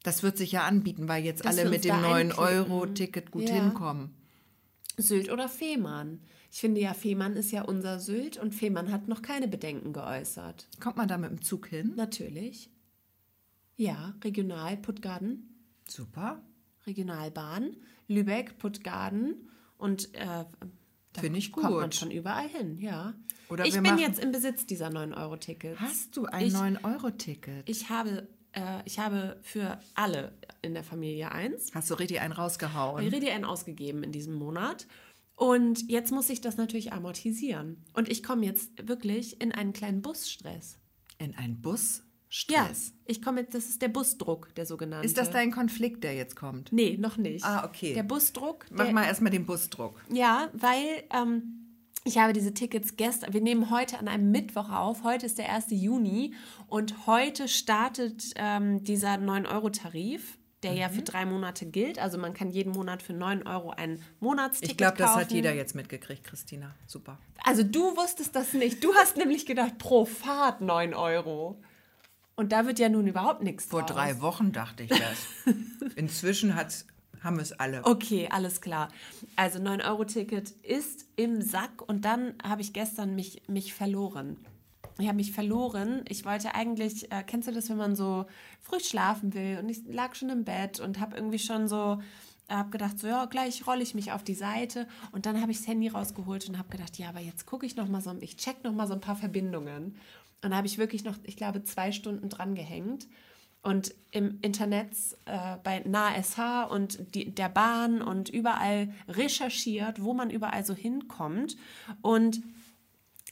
[0.03, 3.55] Das wird sich ja anbieten, weil jetzt Dass alle mit dem da 9-Euro-Ticket gut Ja.
[3.55, 4.15] hinkommen.
[4.97, 6.19] Sylt oder Fehmarn.
[6.51, 10.67] Ich finde ja, Fehmarn ist ja unser Sylt und Fehmarn hat noch keine Bedenken geäußert.
[10.79, 11.93] Kommt man da mit dem Zug hin?
[11.95, 12.69] Natürlich.
[13.77, 15.47] Ja, regional, Puttgarden,
[15.87, 16.41] Super.
[16.85, 17.75] Regionalbahn,
[18.07, 20.45] Lübeck, Puttgarden und äh,
[21.19, 21.95] Finde ich kommt man gut.
[21.95, 23.13] schon überall hin, ja.
[23.49, 25.79] Oder ich bin jetzt im Besitz dieser 9-Euro-Tickets.
[25.79, 27.67] Hast du ein Ich- 9-Euro-Ticket?
[27.69, 31.71] Ich habe, äh, ich habe für alle in der Familie eins.
[31.73, 33.05] Hast du richtig einen rausgehauen?
[33.05, 34.87] Ich rede einen ausgegeben in diesem Monat.
[35.35, 37.83] Und jetzt muss ich das natürlich amortisieren.
[37.93, 40.77] Und ich komme jetzt wirklich in einen kleinen Busstress.
[41.17, 42.03] In einen Bus?
[42.49, 42.93] Ja, Stress.
[43.05, 45.05] ich komme jetzt, das ist der Busdruck, der sogenannte.
[45.05, 46.71] Ist das dein Konflikt, der jetzt kommt?
[46.71, 47.43] Nee, noch nicht.
[47.43, 47.93] Ah, okay.
[47.93, 48.65] Der Busdruck.
[48.71, 50.01] Mach der, mal erstmal den Busdruck.
[50.09, 55.03] Ja, weil ähm, ich habe diese Tickets gestern, wir nehmen heute an einem Mittwoch auf,
[55.03, 55.65] heute ist der 1.
[55.71, 56.33] Juni
[56.67, 60.93] und heute startet ähm, dieser 9-Euro-Tarif, der ja Mhm.
[60.93, 61.99] für drei Monate gilt.
[61.99, 65.53] Also man kann jeden Monat für 9 Euro ein Monatsticket Ich glaube, das hat jeder
[65.53, 66.73] jetzt mitgekriegt, Christina.
[66.87, 67.17] Super.
[67.43, 68.83] Also du wusstest das nicht.
[68.83, 71.61] Du hast nämlich gedacht, pro Fahrt 9 Euro.
[72.41, 73.91] Und da wird ja nun überhaupt nichts Vor draus.
[73.91, 75.27] drei Wochen dachte ich das.
[75.95, 76.87] Inzwischen hat's,
[77.23, 77.85] haben es alle.
[77.85, 78.87] Okay, alles klar.
[79.35, 84.37] Also 9-Euro-Ticket ist im Sack und dann habe ich gestern mich, mich verloren.
[84.97, 86.03] Ich habe mich verloren.
[86.09, 88.25] Ich wollte eigentlich, äh, kennst du das, wenn man so
[88.59, 92.01] früh schlafen will und ich lag schon im Bett und habe irgendwie schon so,
[92.49, 95.59] habe gedacht, so ja, gleich rolle ich mich auf die Seite und dann habe ich
[95.59, 98.35] das Handy rausgeholt und habe gedacht, ja, aber jetzt gucke ich noch mal so, ich
[98.37, 99.95] check noch mal so ein paar Verbindungen.
[100.43, 103.07] Und da habe ich wirklich noch, ich glaube, zwei Stunden dran gehängt
[103.63, 110.29] und im Internet äh, bei NASH und die, der Bahn und überall recherchiert, wo man
[110.29, 111.57] überall so hinkommt.
[112.01, 112.41] Und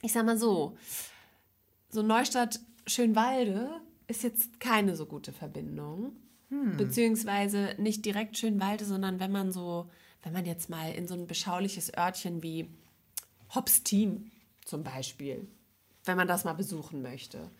[0.02, 0.76] ich sag mal so,
[1.88, 3.70] so Neustadt Schönwalde
[4.06, 6.12] ist jetzt keine so gute Verbindung.
[6.76, 9.88] Beziehungsweise nicht direkt Schönwalde, sondern wenn man so,
[10.22, 12.68] wenn man jetzt mal in so ein beschauliches Örtchen wie
[13.54, 14.30] Hopstin
[14.64, 15.48] zum Beispiel,
[16.10, 17.50] wenn man das mal besuchen möchte.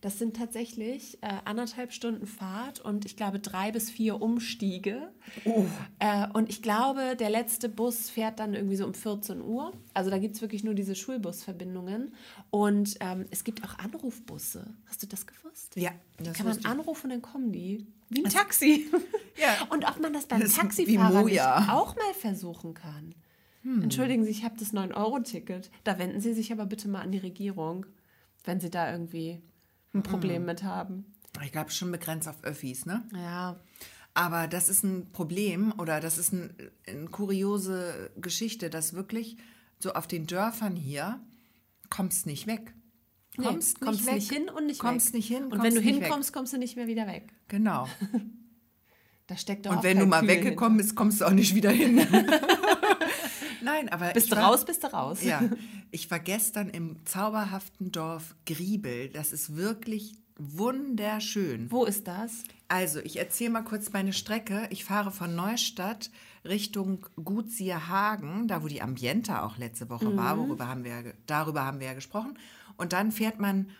[0.00, 5.12] Das sind tatsächlich äh, anderthalb Stunden Fahrt und ich glaube drei bis vier Umstiege.
[5.98, 9.72] Äh, und ich glaube, der letzte Bus fährt dann irgendwie so um 14 Uhr.
[9.92, 12.14] Also da gibt es wirklich nur diese Schulbusverbindungen.
[12.50, 14.72] Und ähm, es gibt auch Anrufbusse.
[14.86, 15.76] Hast du das gewusst?
[15.76, 16.66] Ja, das Kann man ich.
[16.66, 17.86] anrufen und dann kommen die.
[18.08, 18.90] Wie ein Taxi.
[19.40, 19.56] Ja.
[19.70, 21.20] Und ob man das beim Das Taxifahrer
[21.72, 23.14] auch mal versuchen kann.
[23.62, 25.70] Entschuldigen Sie, ich habe das 9-Euro-Ticket.
[25.84, 27.86] Da wenden Sie sich aber bitte mal an die Regierung,
[28.44, 29.42] wenn Sie da irgendwie
[29.94, 31.04] ein Problem mit haben.
[31.44, 33.02] Ich glaube schon begrenzt auf Öffis, ne?
[33.14, 33.60] Ja.
[34.14, 36.52] Aber das ist ein Problem oder das ist ein,
[36.86, 39.36] eine kuriose Geschichte, dass wirklich
[39.78, 41.20] so auf den Dörfern hier
[41.88, 42.74] kommst nicht weg.
[43.40, 44.14] Kommst, Nee, kommst weg.
[44.16, 45.14] nicht hin und nicht kommst weg.
[45.14, 46.02] nicht hin, Und wenn du nicht weg.
[46.02, 47.32] hinkommst, kommst du nicht mehr wieder weg.
[47.48, 47.86] Genau.
[49.26, 51.54] Da steckt doch auch Und wenn du mal Kalkül weggekommen bist, kommst du auch nicht
[51.54, 51.98] wieder hin.
[53.62, 55.22] Nein, aber Bist du war- raus, bist du raus.
[55.22, 55.42] Ja,
[55.90, 59.08] ich war gestern im zauberhaften Dorf Griebel.
[59.08, 61.70] Das ist wirklich wunderschön.
[61.70, 62.44] Wo ist das?
[62.68, 64.66] Also, ich erzähle mal kurz meine Strecke.
[64.70, 66.10] Ich fahre von Neustadt
[66.44, 71.66] Richtung Gut Sierhagen, da wo die Ambienta auch letzte Woche war, worüber haben wir, darüber
[71.66, 72.38] haben wir ja gesprochen.
[72.78, 73.70] Und dann fährt man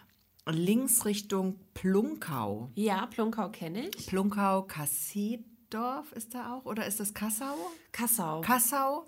[0.46, 2.70] links Richtung Plunkau.
[2.74, 4.06] Ja, Plunkau kenne ich.
[4.08, 7.54] Plunkau Kassedorf ist da auch oder ist das Kassau?
[7.92, 8.40] Kassau.
[8.42, 9.06] Kassau.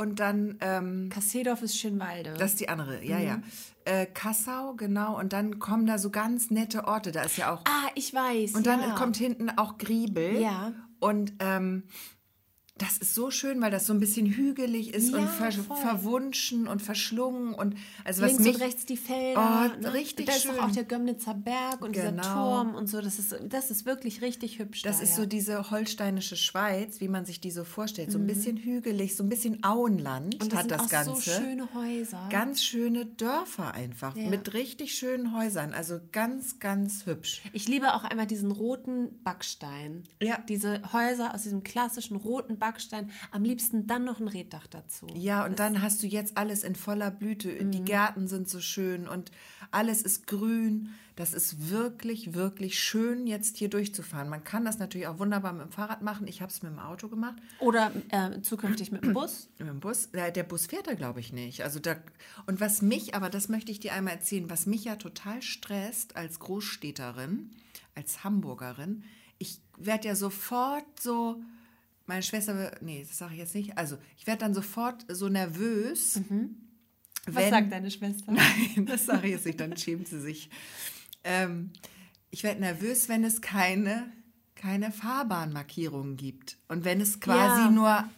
[0.00, 2.32] Und dann ähm, Kassedorf ist Schönwalde.
[2.38, 3.42] Das ist die andere, ja, ja.
[3.84, 5.18] Äh, Kassau, genau.
[5.18, 7.12] Und dann kommen da so ganz nette Orte.
[7.12, 7.60] Da ist ja auch.
[7.66, 8.54] ah, ich weiß.
[8.54, 8.94] und dann ja.
[8.94, 10.40] kommt hinten auch Griebel.
[10.40, 10.72] Ja.
[11.00, 11.82] Und ähm,
[12.80, 15.76] das ist so schön, weil das so ein bisschen hügelig ist Ja, und ver voll.
[15.76, 17.54] verwunschen und verschlungen.
[17.54, 18.54] Und also was Links mich.
[18.56, 19.70] und rechts die Felder.
[19.84, 20.56] Oh, richtig Da ist schön.
[20.56, 22.22] doch auch der Gömnitzer Berg und dieser Genau.
[22.62, 23.00] Turm und so.
[23.02, 24.82] Das ist, das ist wirklich richtig hübsch.
[24.82, 25.16] Das da, ist ja.
[25.16, 28.10] so diese holsteinische Schweiz, wie man sich die so vorstellt.
[28.10, 28.26] So ein Mhm.
[28.28, 31.14] bisschen hügelig, so ein bisschen Auenland und das hat das Ganze.
[31.14, 32.26] so schöne Häuser.
[32.30, 34.28] Ganz schöne Dörfer einfach, Ja.
[34.30, 35.74] mit richtig schönen Häusern.
[35.74, 37.42] Also ganz, ganz hübsch.
[37.52, 40.04] Ich liebe auch einmal diesen roten Backstein.
[40.22, 40.38] Ja.
[40.48, 42.69] Diese Häuser aus diesem klassischen roten Backstein.
[43.30, 45.06] Am liebsten dann noch ein Reddach dazu.
[45.14, 47.48] Ja, und dann hast du jetzt alles in voller Blüte.
[47.48, 47.70] Mhm.
[47.70, 49.30] Die Gärten sind so schön und
[49.70, 50.90] alles ist grün.
[51.16, 54.30] Das ist wirklich, wirklich schön, jetzt hier durchzufahren.
[54.30, 56.26] Man kann das natürlich auch wunderbar mit dem Fahrrad machen.
[56.26, 57.36] Ich habe es mit dem Auto gemacht.
[57.58, 59.50] Oder äh, zukünftig mit dem Bus.
[59.58, 60.10] Mit dem Bus.
[60.12, 61.62] Der, der Bus fährt da, glaube ich, nicht.
[61.62, 61.96] Also da,
[62.46, 66.16] und was mich, aber das möchte ich dir einmal erzählen, was mich ja total stresst
[66.16, 67.50] als Großstädterin,
[67.94, 69.04] als Hamburgerin,
[69.38, 71.42] ich werde ja sofort so,
[72.10, 76.16] meine Schwester, nee, das sage ich jetzt nicht, also ich werde dann sofort so nervös.
[76.28, 76.56] Mhm.
[77.26, 78.32] Was wenn- sagt deine Schwester?
[78.32, 80.50] Nein, das sage ich jetzt nicht, dann schämt sie sich.
[81.22, 81.70] Ähm,
[82.30, 84.12] ich werde nervös, wenn es keine,
[84.56, 86.56] keine Fahrbahnmarkierungen gibt.
[86.68, 87.70] Und wenn es quasi Ja.
[87.70, 88.08] nur,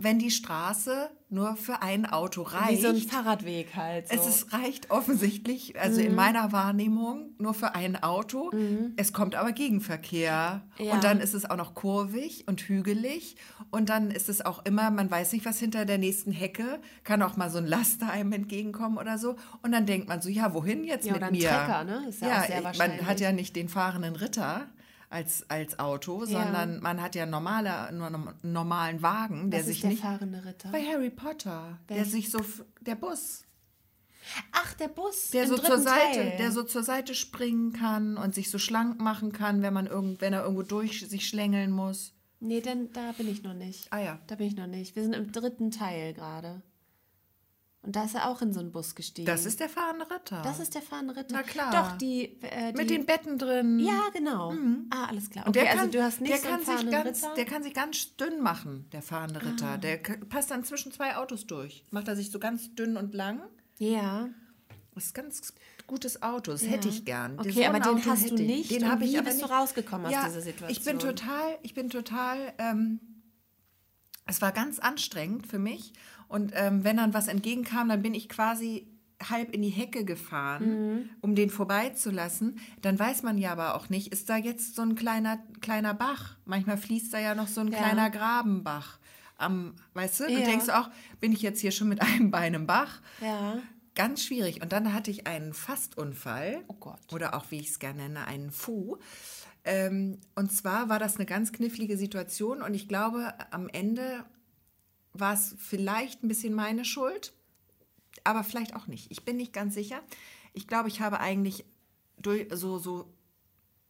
[0.00, 2.82] wenn die Straße nur für ein Auto Wie reicht.
[2.82, 4.08] so ein Fahrradweg halt.
[4.08, 4.14] So.
[4.14, 6.06] es ist, reicht offensichtlich, also Mhm.
[6.06, 8.50] in meiner Wahrnehmung, nur für ein Auto.
[8.96, 10.62] Es kommt aber Gegenverkehr.
[10.78, 10.92] Ja.
[10.94, 13.36] Und dann ist es auch noch kurvig und hügelig.
[13.70, 17.20] Und dann ist es auch immer, man weiß nicht, was hinter der nächsten Hecke, kann
[17.22, 19.36] auch mal so ein Laster einem entgegenkommen oder so.
[19.62, 21.48] Und dann denkt man so, ja, wohin jetzt Ja, mit mir?
[21.48, 22.06] Trecker, ne?
[22.08, 23.04] Ist ja auch sehr man wahrscheinlich.
[23.06, 24.66] hat ja nicht den fahrenden Ritter.
[25.10, 26.42] Als, als Auto, Ja.
[26.44, 27.90] sondern man hat ja normale,
[28.42, 30.02] normalen Wagen, der Was sich ist der nicht.
[30.02, 30.70] fahrende Ritter?
[30.70, 32.40] Bei Harry Potter, der Welch- sich so,
[32.82, 33.44] der Bus,
[34.52, 35.30] Ach, der Bus.
[35.30, 36.36] der so zur Seite, Teil.
[36.36, 40.20] der so zur Seite springen kann und sich so schlank machen kann, wenn man irgend,
[40.20, 42.12] wenn er irgendwo durch sich schlängeln muss.
[42.40, 43.90] Nee, denn da bin ich noch nicht.
[43.92, 44.18] Ah ja.
[44.26, 44.94] Da bin ich noch nicht.
[44.94, 46.60] Wir sind im dritten Teil gerade.
[47.82, 49.24] Und da ist er auch in so einen Bus gestiegen.
[49.26, 50.42] Das ist der fahrende Ritter.
[50.42, 51.28] Das ist der fahrende Ritter.
[51.32, 51.70] Na klar.
[51.70, 52.24] Doch, die.
[52.42, 53.78] Äh, die mit den Betten drin.
[53.78, 54.52] Ja, genau.
[54.90, 55.46] Ah, alles klar.
[55.46, 57.30] Und Okay, der kann, also du hast nicht der so kann sich ganz, Ritter.
[57.30, 57.34] Ah.
[57.36, 59.78] der kann sich ganz dünn machen, der fahrende Ritter.
[59.78, 61.84] Der k- passt dann zwischen zwei Autos durch.
[61.90, 63.40] Macht er sich so ganz dünn und lang.
[63.78, 64.28] ja.
[64.94, 65.54] Das ist ein ganz
[65.86, 66.50] gutes Auto.
[66.50, 66.70] Das Ja.
[66.70, 67.38] hätte ich gern.
[67.38, 68.72] Okay, aber den Auto hast du nicht.
[68.72, 69.54] Den Und habe ich wie aber bist du nicht.
[69.54, 70.70] rausgekommen aus ja, dieser Situation?
[70.70, 72.98] Ich bin total, ich bin total, ähm,
[74.26, 75.92] es war ganz anstrengend für mich.
[76.28, 78.86] Und ähm, wenn dann was entgegenkam, dann bin ich quasi
[79.30, 81.10] halb in die Hecke gefahren, Mhm.
[81.22, 82.60] um den vorbeizulassen.
[82.82, 86.36] Dann weiß man ja aber auch nicht, ist da jetzt so ein kleiner, kleiner Bach?
[86.44, 87.78] Manchmal fließt da ja noch so ein Ja.
[87.78, 88.98] kleiner Grabenbach.
[89.36, 90.40] Am, weißt du, du Ja.
[90.44, 93.00] denkst auch, bin ich jetzt hier schon mit einem Bein im Bach?
[93.20, 93.58] Ja.
[93.96, 94.62] Ganz schwierig.
[94.62, 96.62] Und dann hatte ich einen Fastunfall.
[96.68, 97.00] Oh Gott.
[97.12, 98.98] Oder auch, wie ich es gerne nenne, einen Fu.
[99.64, 102.62] Ähm, und zwar war das eine ganz knifflige Situation.
[102.62, 104.24] Und ich glaube, am Ende
[105.20, 107.32] war es vielleicht ein bisschen meine Schuld.
[108.24, 109.10] Aber vielleicht auch nicht.
[109.10, 110.00] Ich bin nicht ganz sicher.
[110.52, 111.64] Ich glaube, ich habe eigentlich
[112.18, 113.12] durch, so, so,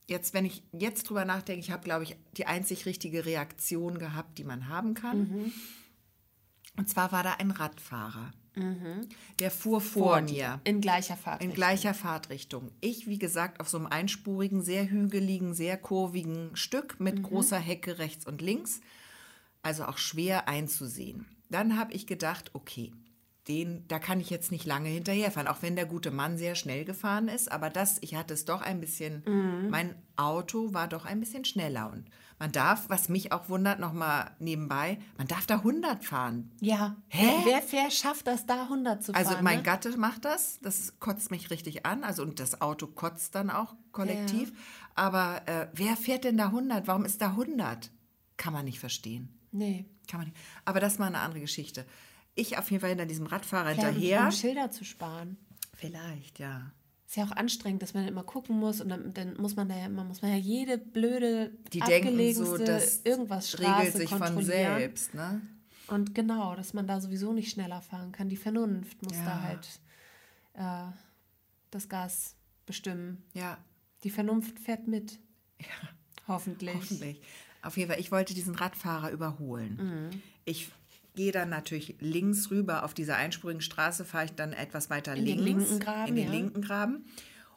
[0.07, 4.39] jetzt, wenn ich jetzt drüber nachdenke, ich habe, glaube ich, die einzig richtige Reaktion gehabt,
[4.39, 5.53] die man haben kann.
[6.77, 8.33] Und zwar war da ein Radfahrer.
[9.39, 10.61] Der fuhr vor, mir.
[10.65, 11.43] In gleicher Fahrt.
[11.43, 12.73] In gleicher Fahrtrichtung.
[12.81, 17.99] Ich, wie gesagt, auf so einem einspurigen, sehr hügeligen, sehr kurvigen Stück mit großer Hecke
[17.99, 18.81] rechts und links.
[19.63, 21.27] Also auch schwer einzusehen.
[21.51, 22.93] Dann habe ich gedacht, okay,
[23.49, 26.85] den, da kann ich jetzt nicht lange hinterherfahren, auch wenn der gute Mann sehr schnell
[26.85, 27.51] gefahren ist.
[27.51, 29.71] Aber das, ich hatte es doch ein bisschen, Mhm.
[29.71, 31.91] mein Auto war doch ein bisschen schneller.
[31.91, 32.05] Und
[32.39, 36.53] man darf, was mich auch wundert, nochmal nebenbei, man darf da 100 fahren.
[36.61, 36.97] Ja.
[37.09, 37.27] Hä?
[37.45, 39.27] Wer, wer schafft das, da 100 zu fahren?
[39.27, 39.63] Also mein ne?
[39.63, 42.05] Gatte macht das, das kotzt mich richtig an.
[42.05, 44.53] Also und das Auto kotzt dann auch kollektiv.
[44.95, 46.87] Aber äh, wer fährt denn da 100?
[46.87, 47.91] Warum ist da 100?
[48.37, 49.38] Kann man nicht verstehen.
[49.53, 49.87] Nee.
[50.09, 50.39] Kann man nicht.
[50.65, 51.85] Aber das ist mal eine andere Geschichte.
[52.35, 54.25] Ich auf jeden Fall hinter diesem Radfahrer Klar, hinterher.
[54.25, 55.37] um Schilder zu sparen.
[55.75, 56.73] Vielleicht, ja.
[57.07, 59.77] Ist ja auch anstrengend, dass man immer gucken muss und dann, dann muss man da
[59.77, 64.11] ja immer, muss man ja jede blöde, Die denken so, das irgendwas regelt Straße sich
[64.11, 65.41] von selbst, ne?
[65.87, 68.29] Und genau, dass man da sowieso nicht schneller fahren kann.
[68.29, 69.25] Die Vernunft muss Ja.
[69.25, 69.81] da halt
[70.53, 70.93] äh,
[71.71, 72.35] das Gas
[72.67, 73.25] bestimmen.
[73.33, 73.57] Ja,
[74.05, 75.19] Die Vernunft fährt mit.
[76.29, 76.75] Hoffentlich.
[76.75, 77.23] hoffentlich.
[77.69, 80.11] Auf jeden Fall, ich wollte diesen Radfahrer überholen.
[80.13, 80.23] Mhm.
[80.45, 80.71] Ich
[81.15, 85.25] gehe dann natürlich links rüber auf dieser einspurigen Straße, fahre ich dann etwas weiter In
[85.27, 85.69] den links.
[85.71, 86.31] linken Graben, In den ja.
[86.33, 87.05] linken Graben.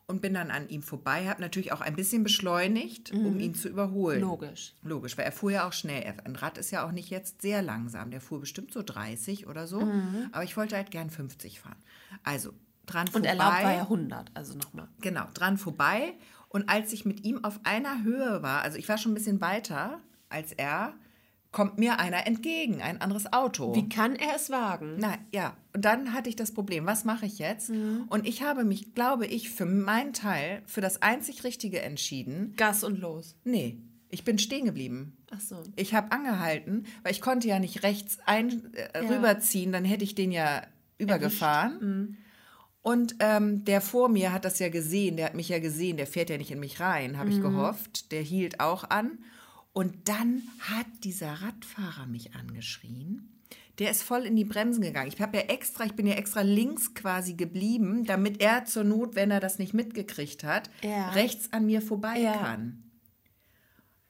[0.07, 3.69] Und bin dann an ihm vorbei, habe natürlich auch ein bisschen beschleunigt, um ihn zu
[3.69, 4.17] überholen.
[4.19, 4.27] Mhm.
[4.27, 4.73] Logisch.
[4.83, 6.03] Logisch, weil er fuhr ja auch schnell.
[6.25, 8.11] Ein Rad ist ja auch nicht jetzt sehr langsam.
[8.11, 9.79] Der fuhr bestimmt so 30 oder so.
[10.33, 11.77] Aber ich wollte halt gern 50 fahren.
[12.23, 12.51] Also
[12.87, 13.15] dran Mhm.
[13.15, 13.27] Und vorbei.
[13.29, 14.89] erlaubt war ja 100, also nochmal.
[14.99, 16.15] Genau, dran vorbei.
[16.51, 19.39] Und als ich mit ihm auf einer Höhe war, also ich war schon ein bisschen
[19.39, 20.93] weiter als er,
[21.51, 23.73] kommt mir einer entgegen, ein anderes Auto.
[23.75, 24.95] Wie kann er es wagen?
[24.99, 27.69] Na ja, und dann hatte ich das Problem, was mache ich jetzt?
[27.69, 28.05] Mhm.
[28.09, 32.53] Und ich habe mich, glaube ich, für meinen Teil für das einzig Richtige entschieden.
[32.57, 33.35] Gas und los.
[33.43, 33.77] Nee,
[34.09, 35.17] ich bin stehen geblieben.
[35.29, 35.61] Ach so.
[35.75, 39.09] Ich habe angehalten, weil ich konnte ja nicht rechts ein, äh, Ja.
[39.09, 40.63] rüberziehen, dann hätte ich den ja
[40.97, 41.77] übergefahren.
[41.81, 42.17] Mhm.
[42.83, 46.07] Und ähm, der vor mir hat das ja gesehen, der hat mich ja gesehen, der
[46.07, 47.41] fährt ja nicht in mich rein, habe ich Mhm.
[47.43, 48.11] gehofft.
[48.11, 49.19] Der hielt auch an.
[49.73, 53.27] Und dann hat dieser Radfahrer mich angeschrien.
[53.79, 55.11] Der ist voll in die Bremsen gegangen.
[55.13, 59.15] Ich habe ja extra, ich bin ja extra links quasi geblieben, damit er zur Not,
[59.15, 61.11] wenn er das nicht mitgekriegt hat, Ja.
[61.11, 62.33] rechts an mir vorbei Ja.
[62.37, 62.83] kann.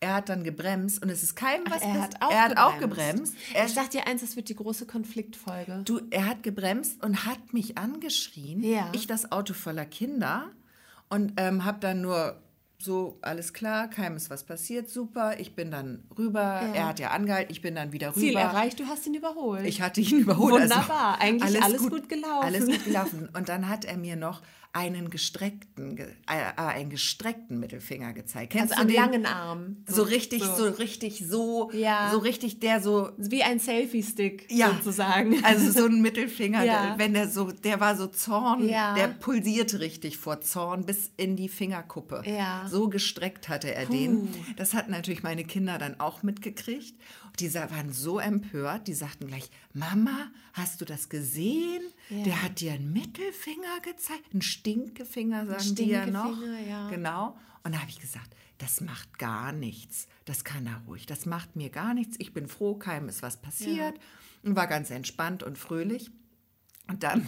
[0.03, 2.57] Er hat dann gebremst und es ist keinem was er pass- hat auch er hat
[2.57, 3.35] auch gebremst.
[3.53, 5.83] Er, Ich dachte dir eins, das wird die große Konfliktfolge.
[5.85, 8.63] du, er hat gebremst und hat mich angeschrien.
[8.63, 8.89] Ja.
[8.93, 10.49] Ich das Auto voller Kinder
[11.09, 12.41] und ähm, habe dann nur
[12.79, 15.39] so, alles klar, keinem ist was passiert, super.
[15.39, 16.41] Ich bin dann rüber.
[16.73, 18.19] Er hat ja angehalten, ich bin dann wieder rüber.
[18.19, 19.67] Ziel erreicht, du hast ihn überholt.
[19.67, 20.63] Ich hatte ihn überholt.
[20.63, 22.43] Wunderbar, eigentlich alles gut gelaufen.
[22.43, 23.29] Alles gut gelaufen.
[23.37, 24.41] Und dann hat er mir noch
[24.73, 28.53] einen gestreckten, ge- äh, äh, einen gestreckten Mittelfinger gezeigt.
[28.53, 29.21] Kennst also du am den?
[29.21, 29.77] langen Arm.
[29.85, 32.09] So richtig, so, richtig, so, Ja.
[32.11, 35.43] so richtig, der so, Wie ein Selfie-Stick ja, sozusagen.
[35.43, 36.85] Also so ein Mittelfinger, Ja.
[36.95, 38.93] der, wenn der so, der war so Zorn, Ja.
[38.95, 42.23] der pulsierte richtig vor Zorn bis in die Fingerkuppe.
[42.25, 42.65] Ja.
[42.69, 44.29] So gestreckt hatte er den.
[44.55, 46.95] Das hatten natürlich meine Kinder dann auch mitgekriegt.
[47.39, 51.81] Die waren so empört, die sagten gleich, Mama, hast du das gesehen?
[52.09, 52.23] Ja.
[52.23, 56.35] Der hat dir einen Mittelfinger gezeigt, einen Stinkefinger, sagen die ja noch.
[56.35, 56.89] Stinkefinger, ja.
[56.89, 57.37] Genau.
[57.63, 60.07] Und da habe ich gesagt, das macht gar nichts.
[60.25, 61.05] Das kann er ruhig.
[61.05, 62.15] Das macht mir gar nichts.
[62.19, 63.99] Ich bin froh, keinem ist was passiert.
[64.43, 66.11] Und war ganz entspannt und fröhlich.
[66.87, 67.25] Und dann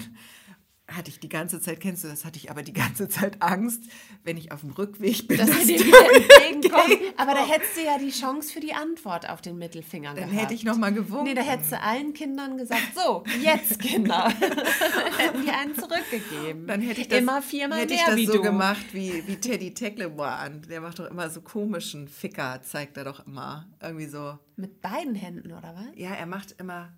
[0.95, 3.83] hatte ich die ganze Zeit, kennst du das, hatte ich aber die ganze Zeit Angst,
[4.23, 5.37] wenn ich auf dem Rückweg bin.
[5.37, 5.97] dass dass dir der wieder
[6.49, 6.99] entgegenkommt.
[7.17, 10.41] Aber da hättest du ja die Chance für die Antwort auf den Mittelfinger Dann gehabt.
[10.41, 11.25] hätte ich noch mal gewunken.
[11.25, 14.29] Nee, da hättest du allen Kindern gesagt, so, jetzt Kinder.
[15.17, 16.67] Hätten die einen zurückgegeben.
[16.67, 18.41] Dann hätte ich das, Immer viermal hätte mehr ich das wie so du.
[18.41, 20.61] gemacht wie, wie Teddy Tecklemore an.
[20.69, 23.67] Der macht doch immer so komischen Ficker, zeigt er doch immer.
[23.81, 24.37] Irgendwie so.
[24.55, 25.85] Mit beiden Händen, oder was?
[25.95, 26.93] Ja, er macht immer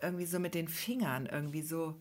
[0.00, 1.94] irgendwie so mit den Fingern irgendwie so.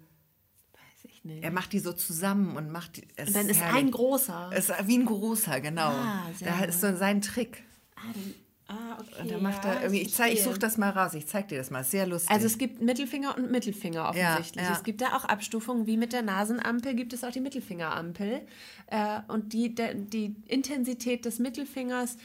[1.25, 1.43] Nicht.
[1.43, 3.07] Er macht die so zusammen und macht die.
[3.15, 3.83] es Und dann ist herrlich.
[3.83, 4.51] ein großer.
[4.53, 5.89] Es ist wie ein großer, genau.
[5.89, 7.63] Ah, sehr da ist so sein Trick.
[7.95, 8.35] Ah, den,
[8.67, 9.21] ah okay.
[9.23, 11.47] Und da macht ja, er irgendwie, ich, zeig, ich suche das mal raus, ich zeig
[11.47, 12.29] dir das mal, sehr lustig.
[12.29, 14.63] Also es gibt Mittelfinger und Mittelfinger offensichtlich.
[14.63, 14.77] Ja, ja.
[14.77, 18.41] Es gibt da auch Abstufungen, wie mit der Nasenompel gibt es auch die Mittelfingerampel.
[18.85, 22.17] Äh, und die, die Intensität des Mittelfingers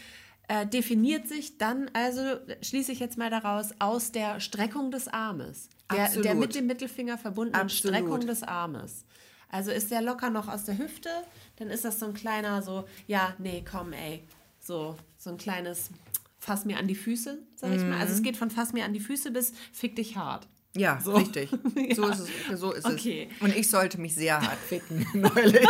[0.52, 2.20] äh, definiert sich dann, also
[2.60, 5.68] schließe ich jetzt mal daraus, aus der Streckung des Armes.
[5.92, 6.24] Der, Absolut.
[6.24, 7.96] der mit dem Mittelfinger verbundenen Absolut.
[7.96, 9.04] Streckung des Armes.
[9.48, 11.08] Also ist der locker noch aus der Hüfte,
[11.56, 14.22] dann ist das so ein kleiner, so, ja, nee, komm, ey.
[14.60, 15.90] So, so ein kleines
[16.38, 17.94] Fass mir an die Füße, sag ich mal.
[18.00, 18.16] Also Mhm.
[18.18, 20.48] es geht von Fass mir an die Füße bis Fick dich hart.
[20.76, 21.12] ja, so.
[21.12, 21.50] richtig.
[21.94, 22.12] So Ja.
[22.12, 22.60] ist es.
[22.60, 23.28] So ist Okay.
[23.36, 23.40] es.
[23.42, 25.66] Und ich sollte mich sehr hart ficken, neulich.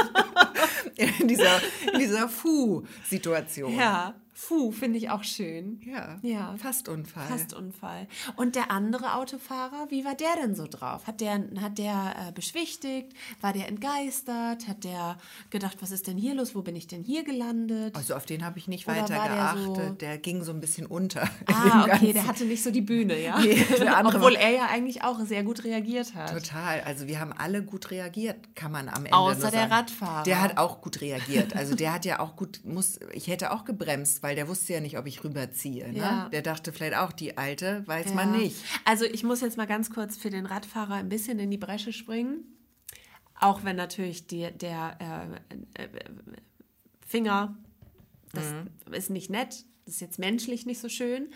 [0.96, 1.60] in dieser,
[1.92, 3.74] in dieser Fu-Situation.
[3.74, 4.14] Ja.
[4.42, 5.80] Fu finde ich auch schön.
[5.84, 6.18] Ja.
[6.22, 6.54] Ja.
[6.56, 7.26] Fast Unfall.
[7.26, 8.06] Fast Unfall.
[8.36, 11.06] Und der andere Autofahrer, wie war der denn so drauf?
[11.06, 13.12] Hat der, hat der äh, beschwichtigt?
[13.42, 14.66] War der entgeistert?
[14.66, 15.18] Hat der
[15.50, 16.54] gedacht, was ist denn hier los?
[16.54, 17.94] Wo bin ich denn hier gelandet?
[17.94, 19.88] Also auf den habe ich nicht Oder weiter war der geachtet.
[19.88, 21.28] so- Der ging so ein bisschen unter.
[21.46, 22.28] ah, okay, der Ganzen.
[22.28, 23.38] hatte nicht so die Bühne, ja?
[23.40, 26.32] Nee, der Obwohl er ja eigentlich auch sehr gut reagiert hat.
[26.32, 26.80] Total.
[26.80, 29.72] Also wir haben alle gut reagiert, kann man am Ende Außer der sagen.
[29.72, 30.22] Radfahrer.
[30.22, 31.54] Der hat auch gut reagiert.
[31.54, 34.80] Also der hat ja auch gut, muss, ich hätte auch gebremst, weil der wusste ja
[34.80, 35.92] nicht, ob ich rüberziehe.
[35.92, 35.98] Ne?
[35.98, 36.28] Ja.
[36.30, 38.14] Der dachte vielleicht auch, die Alte weiß Ja.
[38.14, 38.56] man nicht.
[38.84, 41.92] Also ich muss jetzt mal ganz kurz für den Radfahrer ein bisschen in die Bresche
[41.92, 42.44] springen.
[43.38, 45.38] Auch wenn natürlich die, der
[45.76, 45.88] äh, äh,
[47.06, 47.56] Finger,
[48.32, 48.92] das Mhm.
[48.94, 51.30] ist nicht nett, das ist jetzt menschlich nicht so schön.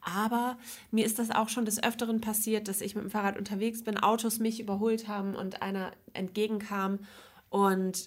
[0.00, 0.58] Aber
[0.90, 3.98] mir ist das auch schon des Öfteren passiert, dass ich mit dem Fahrrad unterwegs bin,
[3.98, 7.00] Autos mich überholt haben und einer entgegenkam.
[7.50, 8.06] Und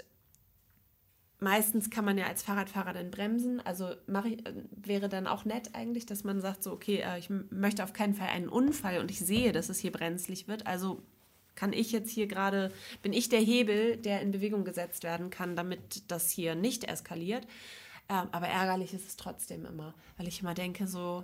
[1.43, 3.59] meistens kann man ja als Fahrradfahrer dann bremsen.
[3.61, 3.91] Also
[4.25, 7.83] ich, äh, wäre dann auch nett eigentlich, dass man sagt, so, okay, äh, ich möchte
[7.83, 10.65] auf keinen Fall einen Unfall und ich sehe, dass es hier brenzlig wird.
[10.65, 11.03] Also
[11.55, 15.55] kann ich jetzt hier gerade, bin ich der Hebel, der in Bewegung gesetzt werden kann,
[15.55, 17.45] damit das hier nicht eskaliert.
[18.09, 21.23] Ähm, aber ärgerlich ist es trotzdem immer, weil ich immer denke, so,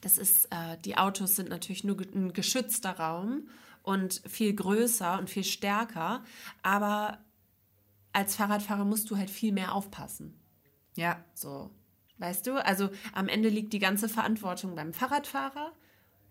[0.00, 3.48] das ist, äh, die Autos sind natürlich nur ein geschützter Raum
[3.82, 6.24] und viel größer und viel stärker,
[6.62, 7.18] aber
[8.14, 10.40] als Fahrradfahrer musst du halt viel mehr aufpassen.
[10.96, 11.70] Ja, So,
[12.18, 12.64] weißt du?
[12.64, 15.72] Also am Ende liegt die ganze Verantwortung beim Fahrradfahrer,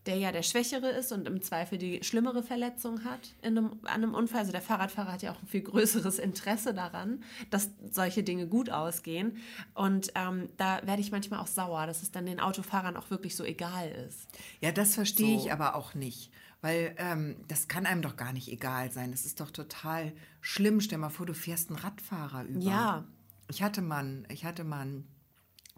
[0.05, 4.03] der ja der Schwächere ist und im Zweifel die schlimmere Verletzung hat in einem, an
[4.03, 4.39] einem Unfall.
[4.39, 8.69] Also der Fahrradfahrer hat ja auch ein viel größeres Interesse daran, dass solche Dinge gut
[8.69, 9.37] ausgehen.
[9.73, 13.35] Und ähm, da werde ich manchmal auch sauer, dass es dann den Autofahrern auch wirklich
[13.35, 14.27] so egal ist.
[14.61, 15.45] Ja, das verstehe So.
[15.45, 16.31] ich aber auch nicht.
[16.63, 19.11] Weil ähm, das kann einem doch gar nicht egal sein.
[19.11, 20.79] Das ist doch total schlimm.
[20.79, 22.59] Stell mal vor, du fährst einen Radfahrer über.
[22.61, 23.03] Ja.
[23.49, 25.07] Ich hatte mal, einen- ich hatte mal einen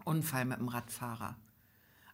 [0.04, 1.36] Unfall mit einem Radfahrer.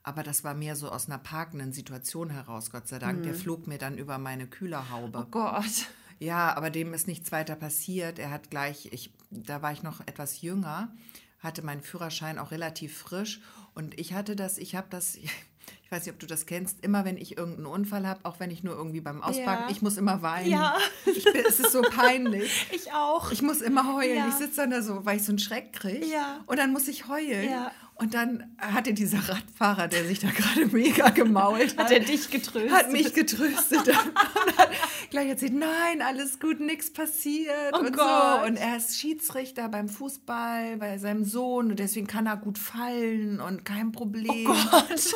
[0.03, 3.23] Aber das war mehr so aus einer parkenden Situation heraus, Gott sei Dank.
[3.25, 5.19] Der flog mir dann über meine Kühlerhaube.
[5.19, 5.25] Mhm.
[5.27, 5.87] Oh Gott.
[6.19, 8.19] Ja, aber dem ist nichts weiter passiert.
[8.19, 10.95] Er hat gleich, ich, da war ich noch etwas jünger,
[11.41, 13.41] hatte meinen Führerschein auch relativ frisch
[13.75, 15.19] und ich hatte das, ich habe das,
[15.93, 18.51] ich weiß nicht, ob du das kennst, immer wenn ich irgendeinen Unfall habe, auch wenn
[18.51, 19.71] ich nur irgendwie beim Ausparken, Ja.
[19.71, 20.49] ich muss immer weinen.
[20.51, 20.75] Ja.
[21.05, 22.67] Ich es ist so peinlich.
[22.73, 23.31] Ich auch.
[23.31, 24.17] Ich muss immer heulen.
[24.17, 24.29] Ja.
[24.29, 26.07] Ich sitze dann da so, weil ich so einen Schreck kriege.
[26.07, 26.41] Ja.
[26.47, 27.51] Und dann muss ich heulen.
[27.51, 27.71] Ja.
[27.97, 32.31] Und dann hatte dieser Radfahrer, der sich da gerade mega gemault hat, Hat er dich
[32.31, 32.73] getröstet?
[32.73, 34.71] hat mich getröstet und hat
[35.11, 38.41] gleich erzählt, nein, alles gut, nichts passiert Oh und Gott.
[38.41, 38.47] so.
[38.47, 43.41] Und er ist Schiedsrichter beim Fußball bei seinem Sohn und deswegen kann er gut fallen
[43.41, 44.51] und kein Problem.
[44.51, 45.15] Oh Gott.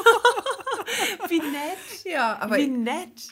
[1.29, 2.05] Wie nett.
[2.05, 3.29] Ja, aber Wie nett.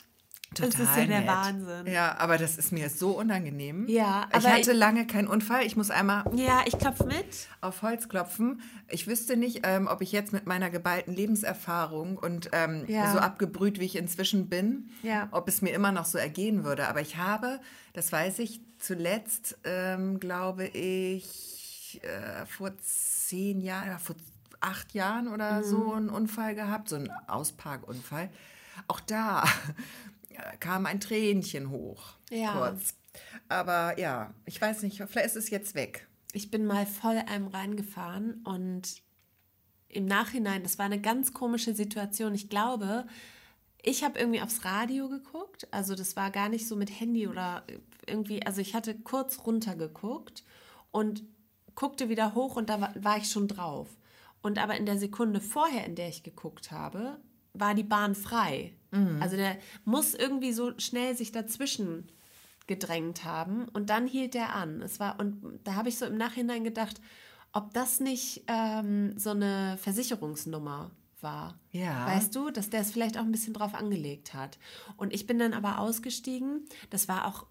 [0.53, 1.27] total das ist ja der nett.
[1.27, 1.87] Wahnsinn.
[1.93, 3.85] Ja, aber das ist mir so unangenehm.
[3.87, 5.65] Ja, ich aber hatte ich- lange keinen Unfall.
[5.65, 7.47] Ich muss einmal Ja, ich klopfe mit.
[7.61, 8.61] auf Holz klopfen.
[8.89, 13.11] Ich wüsste nicht, ähm, ob ich jetzt mit meiner geballten Lebenserfahrung und ähm, Ja.
[13.11, 15.27] so abgebrüht, wie ich inzwischen bin, Ja.
[15.31, 16.87] ob es mir immer noch so ergehen würde.
[16.87, 17.59] Aber ich habe,
[17.93, 24.15] das weiß ich, zuletzt, ähm, glaube ich, äh, vor zehn Jahren, vor
[24.65, 25.63] acht Jahren oder Mhm.
[25.63, 28.29] so einen Unfall gehabt, so einen Ausparkunfall.
[28.87, 29.43] Auch da
[30.59, 32.53] kam ein Tränchen hoch, Ja.
[32.53, 32.95] kurz.
[33.47, 36.07] Aber ja, ich weiß nicht, vielleicht ist es jetzt weg.
[36.33, 39.01] Ich bin mal voll einem reingefahren und
[39.87, 42.33] im Nachhinein, das war eine ganz komische Situation.
[42.35, 43.05] Ich glaube,
[43.81, 45.67] ich habe irgendwie aufs Radio geguckt.
[45.71, 47.63] Also das war gar nicht so mit Handy oder
[48.05, 50.43] irgendwie, also ich hatte kurz runtergeguckt
[50.91, 51.23] und
[51.75, 53.87] guckte wieder hoch und da war, war ich schon drauf.
[54.45, 57.17] Und aber in der Sekunde vorher, in der ich geguckt habe,
[57.53, 58.73] war die Bahn frei.
[59.19, 62.11] Also der muss irgendwie so schnell sich dazwischen
[62.67, 64.83] gedrängt haben und dann hielt er an.
[64.83, 67.01] Es war und da habe ich so im Nachhinein gedacht,
[67.53, 71.57] ob das nicht ähm, so eine Versicherungsnummer war.
[71.71, 72.05] Ja.
[72.05, 74.59] Weißt du, dass der es vielleicht auch ein bisschen drauf angelegt hat.
[74.95, 76.65] Und ich bin dann aber ausgestiegen.
[76.91, 77.47] Das war auch,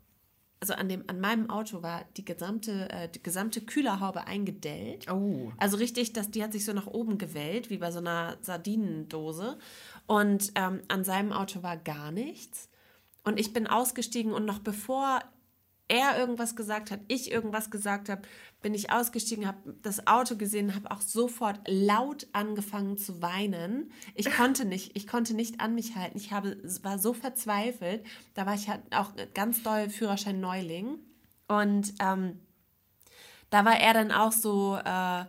[0.64, 5.10] also an dem, an meinem Auto war die gesamte, äh, die gesamte Kühlerhaube eingedellt.
[5.12, 5.52] Oh.
[5.58, 9.58] Also richtig, dass die hat sich so nach oben gewellt, wie bei so einer Sardinendose.
[10.06, 12.70] Und ähm, an seinem Auto war gar nichts.
[13.24, 15.20] Und ich bin ausgestiegen und noch bevor
[15.88, 18.22] er irgendwas gesagt hat, ich irgendwas gesagt habe,
[18.62, 23.92] bin ich ausgestiegen, habe das Auto gesehen, habe auch sofort laut angefangen zu weinen.
[24.14, 26.16] Ich konnte nicht, ich konnte nicht an mich halten.
[26.16, 28.04] Ich habe, war so verzweifelt.
[28.32, 30.98] Da war ich halt auch ganz doll Führerschein Neuling.
[31.48, 32.40] Und ähm,
[33.50, 35.24] da war er dann auch so, äh,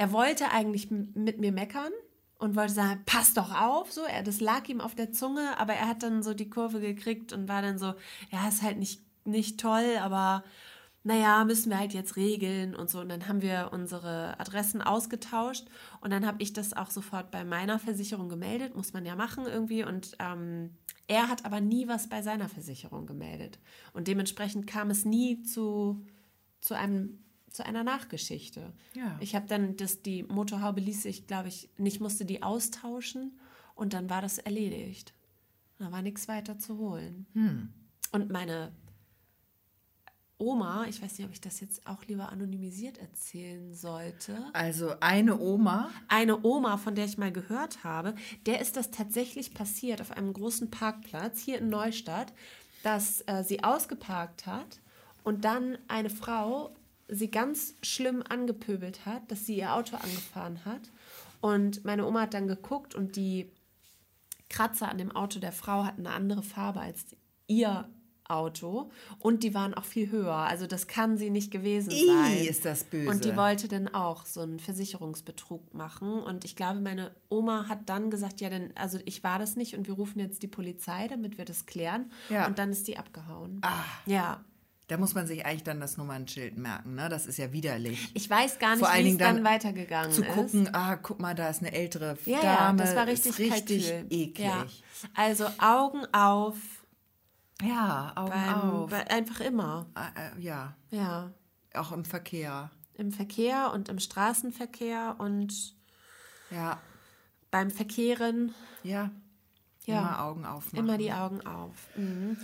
[0.00, 1.92] er wollte eigentlich mit mir meckern
[2.38, 5.74] und wollte sagen, pass doch auf, so, er, das lag ihm auf der Zunge, aber
[5.74, 7.94] er hat dann so die Kurve gekriegt und war dann so,
[8.30, 10.44] ja, ist halt nicht, nicht toll, aber
[11.02, 13.00] naja, müssen wir halt jetzt regeln und so.
[13.00, 15.66] Und dann haben wir unsere Adressen ausgetauscht
[16.00, 19.46] und dann habe ich das auch sofort bei meiner Versicherung gemeldet, muss man ja machen
[19.46, 19.82] irgendwie.
[19.82, 23.58] Und ähm, er hat aber nie was bei seiner Versicherung gemeldet.
[23.94, 26.04] Und dementsprechend kam es nie zu,
[26.60, 28.72] zu einem zu einer Nachgeschichte.
[28.94, 29.18] Ja.
[29.20, 33.40] Ich habe dann das, die Motorhaube ließ ich, glaube ich, nicht musste die austauschen
[33.74, 35.14] und dann war das erledigt.
[35.78, 37.26] Da war nichts weiter zu holen.
[38.12, 38.72] Und meine
[40.40, 44.46] Oma, ich weiß nicht, ob ich das jetzt auch lieber anonymisiert erzählen sollte.
[44.54, 45.90] Also eine Oma.
[46.08, 48.14] Eine Oma, von der ich mal gehört habe,
[48.46, 52.32] der ist das tatsächlich passiert auf einem großen Parkplatz hier in Neustadt,
[52.82, 54.80] dass äh, sie ausgeparkt hat
[55.22, 56.74] und dann eine Frau
[57.08, 60.90] sie ganz schlimm angepöbelt hat, dass sie ihr Auto angefahren hat.
[61.40, 63.50] Und meine Oma hat dann geguckt und die
[64.48, 67.04] Kratzer an dem Auto der Frau hatten eine andere Farbe als
[67.46, 67.88] ihr
[68.30, 70.34] Auto und die waren auch viel höher.
[70.34, 72.36] Also das kann sie nicht gewesen Ih, sein.
[72.46, 73.10] ist das böse.
[73.10, 76.22] Und die wollte dann auch so einen Versicherungsbetrug machen.
[76.22, 79.76] Und ich glaube, meine Oma hat dann gesagt, ja, denn, also ich war das nicht
[79.76, 82.10] und wir rufen jetzt die Polizei, damit wir das klären.
[82.28, 82.46] Ja.
[82.46, 83.58] Und dann ist die abgehauen.
[83.62, 83.84] Ah.
[84.06, 84.44] Ja.
[84.88, 87.08] Da muss man sich eigentlich dann das Nummernschild merken, ne?
[87.08, 88.10] Das ist ja widerlich.
[88.14, 90.32] Ich weiß gar nicht, wie es dann, weitergegangen Zu ist.
[90.34, 92.82] gucken, ah, guck mal, da ist eine ältere Ja, ja, Dame.
[92.82, 94.06] das war richtig, richtig Kalkül.
[94.10, 94.38] eklig.
[94.44, 94.66] Ja.
[95.14, 96.56] Also Augen auf,
[97.62, 98.90] Ja, Augen beim, auf.
[98.90, 99.86] Bei, einfach immer.
[99.94, 101.30] Äh, äh, ja, Ja.
[101.74, 102.70] auch im Verkehr.
[102.94, 105.74] Im Verkehr und im Straßenverkehr und
[106.50, 106.80] Ja,
[107.50, 108.54] beim Verkehren.
[108.82, 109.10] ja.
[109.86, 109.98] Ja.
[110.00, 110.78] Immer Augen aufmachen.
[110.78, 111.74] Immer die Augen auf.
[111.96, 112.36] Mhm.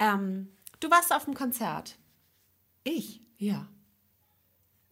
[0.00, 0.48] Ähm,
[0.80, 1.96] du warst auf dem Konzert.
[2.82, 3.68] Ich Ja.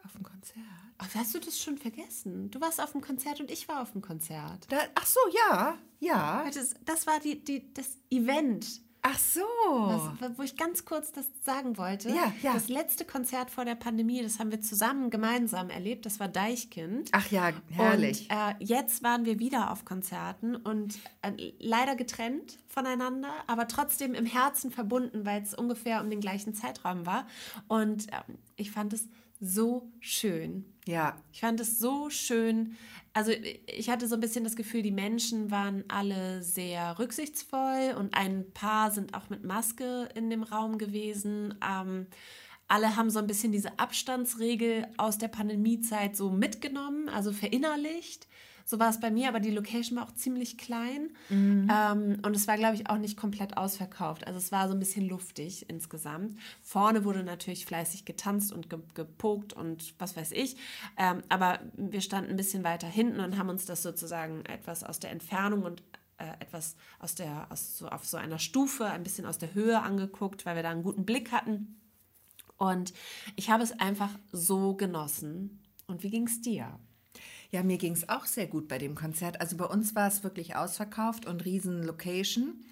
[0.05, 0.64] auf dem Konzert.
[0.99, 2.51] Ach, hast du das schon vergessen?
[2.53, 4.66] Du warst auf dem Konzert und ich war auf dem Konzert.
[4.70, 5.18] Da, ach so,
[5.51, 6.49] ja, ja.
[6.55, 9.40] Das, das war die, die, das Event, Ach so.
[9.40, 12.09] was, wo ich ganz kurz das sagen wollte.
[12.09, 12.55] Ja, ja.
[12.55, 16.07] Das letzte Konzert vor der Pandemie, das haben wir zusammen gemeinsam erlebt.
[16.07, 17.09] Das war Deichkind.
[17.12, 18.28] Ach ja, herrlich.
[18.30, 24.14] Und äh, jetzt waren wir wieder auf Konzerten und äh, leider getrennt voneinander, aber trotzdem
[24.14, 27.26] im Herzen verbunden, weil es ungefähr um den gleichen Zeitraum war.
[27.68, 29.09] Und ähm, ich fand es
[29.41, 30.64] so schön.
[30.86, 32.76] ja, Ich fand es so schön.
[33.12, 33.32] Also
[33.66, 38.51] ich hatte so ein bisschen das Gefühl, die Menschen waren alle sehr rücksichtsvoll und ein
[38.53, 41.55] paar sind auch mit Maske in dem Raum gewesen.
[41.66, 42.07] Ähm,
[42.68, 48.28] alle haben so ein bisschen diese Abstandsregel aus der Pandemiezeit so mitgenommen, also verinnerlicht.
[48.70, 51.08] So war es bei mir, aber die Location war auch ziemlich klein.
[51.70, 54.26] Ähm, und es war, glaube ich, auch nicht komplett ausverkauft.
[54.26, 56.38] Also es war so ein bisschen luftig insgesamt.
[56.60, 60.58] Vorne wurde natürlich fleißig getanzt und ge gepokt und was weiß ich.
[60.98, 65.00] Ähm, aber wir standen ein bisschen weiter hinten und haben uns das sozusagen etwas aus
[65.00, 65.82] der Entfernung und
[66.18, 69.80] äh, etwas aus der, aus so, auf so einer Stufe, ein bisschen aus der Höhe
[69.80, 71.80] angeguckt, weil wir da einen guten Blick hatten.
[72.58, 72.92] Und
[73.34, 75.62] ich habe es einfach so genossen.
[75.86, 76.78] Und wie ging es dir?
[77.51, 79.40] Ja, mir ging es auch sehr gut bei dem Konzert.
[79.40, 82.62] Also bei uns war es wirklich ausverkauft und riesen Location.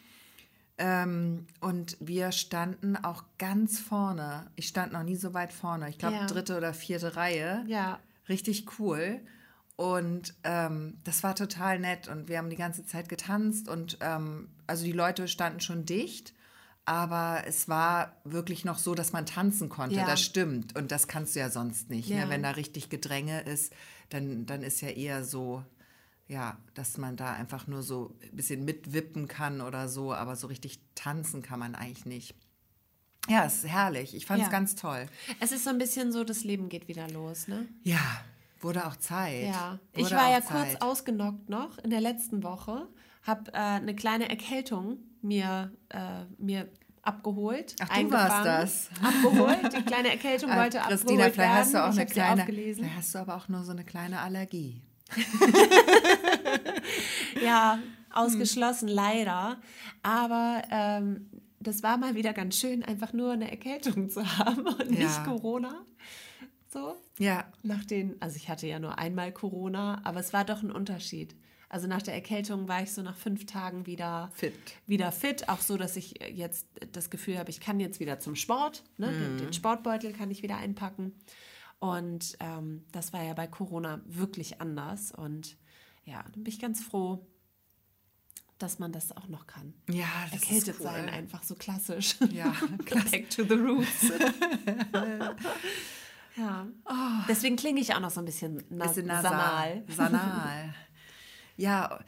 [0.78, 4.46] Ähm, und wir standen auch ganz vorne.
[4.56, 5.88] Ich stand noch nie so weit vorne.
[5.88, 6.26] Ich glaube, Ja.
[6.26, 7.64] dritte oder vierte Reihe.
[7.66, 7.98] Ja.
[8.28, 9.20] Richtig cool.
[9.76, 12.08] Und ähm, das war total nett.
[12.08, 13.68] Und wir haben die ganze Zeit getanzt.
[13.68, 16.34] Und ähm, also die Leute standen schon dicht.
[16.88, 19.96] Aber es war wirklich noch so, dass man tanzen konnte.
[19.96, 20.06] Ja.
[20.06, 20.78] Das stimmt.
[20.78, 22.08] Und das kannst du ja sonst nicht.
[22.08, 22.24] Ja.
[22.24, 22.30] Ne?
[22.30, 23.72] Wenn da richtig Gedränge ist,
[24.08, 25.64] dann, dann ist ja eher so,
[26.28, 30.14] ja, dass man da einfach nur so ein bisschen mitwippen kann oder so.
[30.14, 32.36] Aber so richtig tanzen kann man eigentlich nicht.
[33.28, 34.14] Ja, es ist herrlich.
[34.14, 34.52] Ich fand es Ja.
[34.52, 35.06] ganz toll.
[35.40, 37.66] Es ist so ein bisschen so, das Leben geht wieder los, ne?
[37.82, 37.98] Ja,
[38.60, 39.46] wurde auch Zeit.
[39.48, 40.70] Ja, Wurde ich war ja Zeit.
[40.78, 42.86] kurz ausgenockt noch in der letzten Woche,
[43.22, 46.68] habe äh, eine kleine Erkältung mir, äh, mir
[47.02, 47.76] abgeholt.
[47.80, 48.90] Ach, du warst das.
[49.02, 51.54] Abgeholt, die kleine Erkältung Äh, wollte Christina, abgeholt vielleicht werden.
[51.56, 54.20] hast du auch ich eine kleine, vielleicht hast du aber auch nur so eine kleine
[54.20, 54.82] Allergie.
[57.42, 57.78] Ja,
[58.12, 59.58] ausgeschlossen, leider.
[60.02, 64.90] Aber ähm, das war mal wieder ganz schön, einfach nur eine Erkältung zu haben und
[64.92, 65.04] Ja.
[65.04, 65.84] nicht Corona.
[66.72, 66.96] So.
[67.18, 70.70] Ja, Nach den, also ich hatte ja nur einmal Corona, aber es war doch ein
[70.70, 71.34] Unterschied.
[71.68, 74.54] Also nach der Erkältung war ich so nach fünf Tagen wieder Fit.
[74.86, 78.36] Wieder fit, auch so, dass ich jetzt das Gefühl habe, ich kann jetzt wieder zum
[78.36, 78.84] Sport.
[78.98, 79.08] Ne?
[79.10, 79.38] Den, Mhm.
[79.38, 81.12] den Sportbeutel kann ich wieder einpacken.
[81.80, 85.10] Und ähm, das war ja bei Corona wirklich anders.
[85.12, 85.56] Und
[86.04, 87.26] ja, dann bin ich ganz froh,
[88.58, 89.74] dass man das auch noch kann.
[89.90, 90.86] ja, das Erkältet ist cool.
[90.86, 92.16] sein, einfach so klassisch.
[92.32, 92.54] Ja,
[93.10, 94.08] Back to the roots.
[96.36, 96.66] ja.
[97.28, 99.82] Deswegen klinge ich auch noch so ein bisschen na Bisschen sanal.
[99.88, 100.74] Sanal.
[101.56, 101.98] Ja,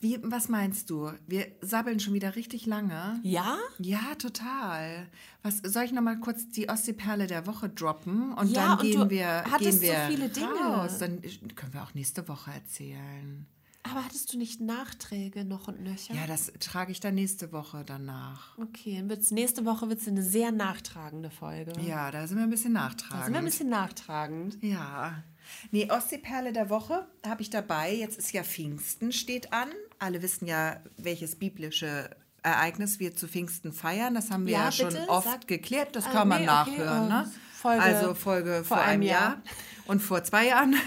[0.00, 1.10] Wie, was meinst du?
[1.26, 3.18] Wir sabbeln schon wieder richtig lange.
[3.24, 3.56] Ja?
[3.80, 5.08] Ja, total.
[5.42, 8.82] Was soll ich noch mal kurz die Ostseeperle der Woche droppen und Ja, dann und
[8.82, 10.54] gehen du wir hattest gehen so wir viele Dinge.
[10.54, 10.98] raus.
[10.98, 11.20] Dann
[11.56, 13.46] können wir auch nächste Woche erzählen.
[13.82, 16.14] Aber hattest du nicht Nachträge noch und nöcher?
[16.14, 18.56] Ja, das trage ich dann nächste Woche danach.
[18.58, 21.72] Okay, dann wird's, nächste Woche wird es eine sehr nachtragende Folge.
[21.80, 23.24] Ja, da sind wir ein bisschen Da nachtragend.
[23.24, 24.62] sind wir ein bisschen nachtragend.
[24.62, 25.24] Ja.
[25.70, 27.92] Nee, Ostseeperle der Woche habe ich dabei.
[27.94, 29.68] Jetzt ist ja Pfingsten, steht an.
[29.98, 32.10] Alle wissen ja, welches biblische
[32.42, 34.14] Ereignis wir zu Pfingsten feiern.
[34.14, 35.96] Das haben wir ja, Ja, schon bitte, oft sag- geklärt.
[35.96, 37.06] Das Ah, kann man nee, okay, nachhören.
[37.06, 37.32] äh, ne?
[37.52, 39.42] Folge also Folge vor, einem Jahr.
[39.88, 40.76] Und vor zwei Jahren.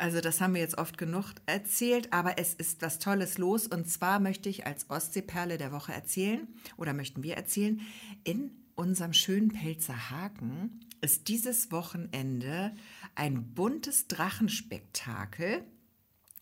[0.00, 2.12] Also das haben wir jetzt oft genug erzählt.
[2.12, 3.66] Aber es ist was Tolles los.
[3.66, 7.80] Und zwar möchte ich als Ostseeperle der Woche erzählen, oder möchten wir erzählen,
[8.22, 12.76] in unserem schönen Pelzer Haken ist dieses Wochenende
[13.16, 15.64] ein buntes Drachenspektakel.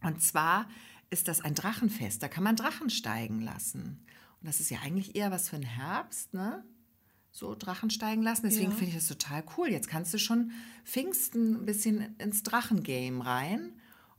[0.03, 0.69] Und zwar
[1.09, 2.23] ist das ein Drachenfest.
[2.23, 4.05] Da kann man Drachen steigen lassen.
[4.43, 6.63] Und das ist ja eigentlich eher was für den Herbst, ne?
[7.39, 8.47] So Drachen steigen lassen.
[8.47, 8.77] Deswegen Ja.
[8.79, 9.69] finde ich das total cool.
[9.69, 10.53] Jetzt kannst du schon
[10.87, 13.73] Pfingsten ein bisschen ins Drachengame rein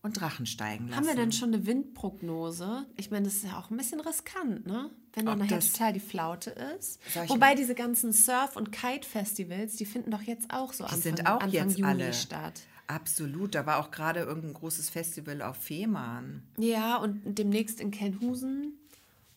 [0.03, 0.97] und Drachen steigen lassen.
[0.97, 2.86] Haben wir denn schon eine Windprognose?
[2.95, 4.91] Ich meine, das ist ja auch ein bisschen riskant, ne?
[5.13, 6.99] Wenn dann nachher das- total die Flaute ist.
[7.28, 11.41] Wobei diese ganzen Surf- und Kite-Festivals, die finden doch jetzt auch so Anfang, sind auch
[11.41, 12.13] Anfang jetzt Juni alle.
[12.13, 12.61] statt.
[12.86, 13.55] Absolut.
[13.55, 16.43] Da war auch gerade irgendein großes Festival auf Fehmarn.
[16.59, 18.76] Ja, und demnächst in Kenhusen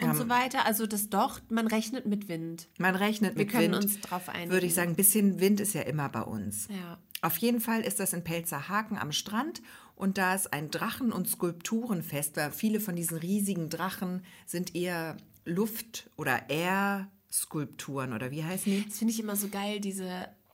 [0.03, 0.67] und so weiter.
[0.67, 2.69] Also das doch, man rechnet mit Wind.
[2.79, 3.85] Man rechnet Wir mit können Wind.
[3.85, 4.51] uns drauf einigen.
[4.51, 6.69] Würde ich sagen, ein bisschen Wind ist ja immer bei uns.
[6.69, 6.99] Ja.
[7.23, 9.61] Auf jeden Fall ist das in Pelzerhaken am Strand
[9.95, 15.17] und da ist ein Drachen- und Skulpturenfest, weil viele von diesen riesigen Drachen sind eher
[15.45, 18.85] Luft- oder Air-Skulpturen oder wie heißen die?
[18.87, 20.07] Das finde ich immer so geil, diese,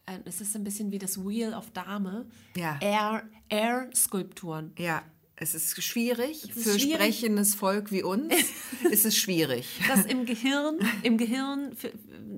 [0.06, 2.26] äh, es ist ein bisschen wie das Wheel of Dame.
[2.56, 2.78] Ja.
[2.80, 4.72] Air, Air-Skulpturen.
[4.78, 5.02] Ja,
[5.38, 6.44] es ist schwierig.
[6.44, 6.94] ist Für schwierig.
[6.94, 8.32] sprechendes Volk wie uns
[8.90, 9.80] ist es schwierig.
[9.86, 11.76] Das im Gehirn, im Gehirn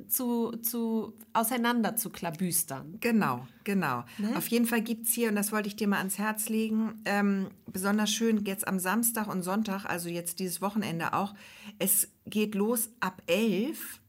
[0.08, 2.96] zu, zu auseinander zu klabüstern.
[3.00, 4.04] Genau, genau.
[4.18, 4.36] Ne?
[4.36, 7.00] Auf jeden Fall gibt es hier, und das wollte ich dir mal ans Herz legen,
[7.04, 11.34] ähm, besonders schön jetzt am Samstag und Sonntag, also jetzt dieses Wochenende auch.
[11.78, 14.00] Es geht los ab 11,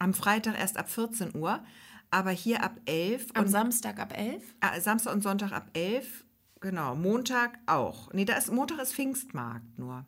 [0.00, 1.62] am Freitag erst ab 14 Uhr,
[2.10, 4.42] aber hier ab 11 Am Samstag ab 11?
[4.60, 6.24] äh, Samstag und Sonntag ab 11.
[6.62, 8.10] Genau, Montag auch.
[8.12, 10.06] Nee, da ist, Montag ist Pfingstmarkt nur.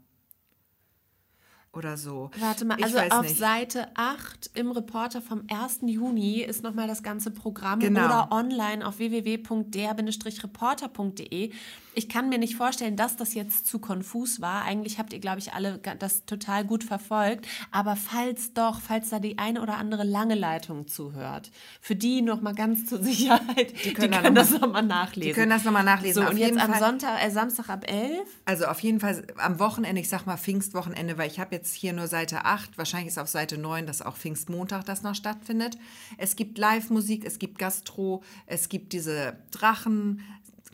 [1.73, 2.31] Oder so.
[2.39, 3.37] Warte mal, Ich also auf nicht.
[3.37, 5.81] Seite 8 im Reporter vom 1.
[5.83, 8.05] Juni ist nochmal das ganze Programm Genau.
[8.05, 11.53] oder online auf www.der-reporter.de.
[11.95, 14.63] Ich kann mir nicht vorstellen, dass das jetzt zu konfus war.
[14.63, 17.47] Eigentlich habt ihr, glaube ich, alle das total gut verfolgt.
[17.71, 22.55] Aber falls doch, falls da die eine oder andere lange Leitung zuhört, für die nochmal
[22.55, 25.29] ganz zur Sicherheit, die können können, da das nochmal nachlesen.
[25.29, 26.23] Die können das nochmal nachlesen.
[26.23, 28.21] So, Auf und jetzt am Fall- Sonntag, äh, Samstag ab 11.
[28.45, 31.93] Also auf jeden Fall am Wochenende, ich sag mal Pfingstwochenende, weil ich habe jetzt hier
[31.93, 35.79] nur Seite 8, wahrscheinlich ist auf Seite 9, dass auch Pfingstmontag das noch stattfindet.
[36.19, 40.21] Es gibt Live-Musik, es gibt Gastro, es gibt diese Drachen,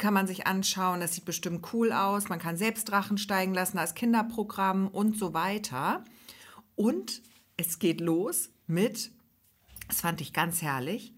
[0.01, 3.79] kann man sich anschauen, das sieht bestimmt cool aus, man kann selbst Drachen steigen lassen
[3.79, 6.05] als Kinderprogramm und so weiter.
[6.75, 7.23] Und
[7.57, 9.13] es geht los mit,
[9.87, 11.15] das fand ich ganz herrlich,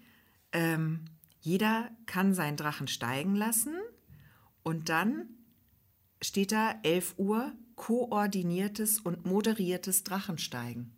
[0.53, 1.07] ähm,
[1.41, 3.75] jeder kann seinen Drachen steigen lassen
[4.63, 5.29] und dann
[6.21, 10.95] steht da 11 Uhr koordiniertes und moderiertes Drachensteigen.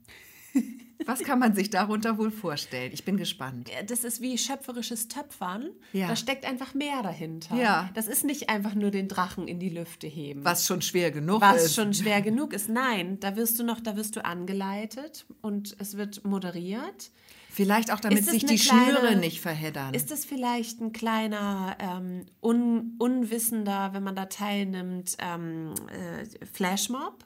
[1.07, 2.91] Was kann man sich darunter wohl vorstellen?
[2.93, 3.71] Ich bin gespannt.
[3.87, 5.71] das ist wie schöpferisches Töpfern.
[5.93, 6.09] Ja.
[6.09, 7.57] Da steckt einfach mehr dahinter.
[7.57, 7.91] Ja.
[7.95, 10.45] Das ist nicht einfach nur den Drachen in die Lüfte heben.
[10.45, 11.75] Was schon schwer genug was ist.
[11.75, 12.69] schon schwer genug ist.
[12.69, 17.11] Nein, da wirst du noch, da wirst du angeleitet und es wird moderiert.
[17.51, 19.95] Vielleicht auch, damit sich die kleine- Schnüre nicht verheddern.
[19.95, 27.25] Ist es vielleicht ein kleiner ähm, un, Unwissender, wenn man da teilnimmt, ähm, äh, Flashmob?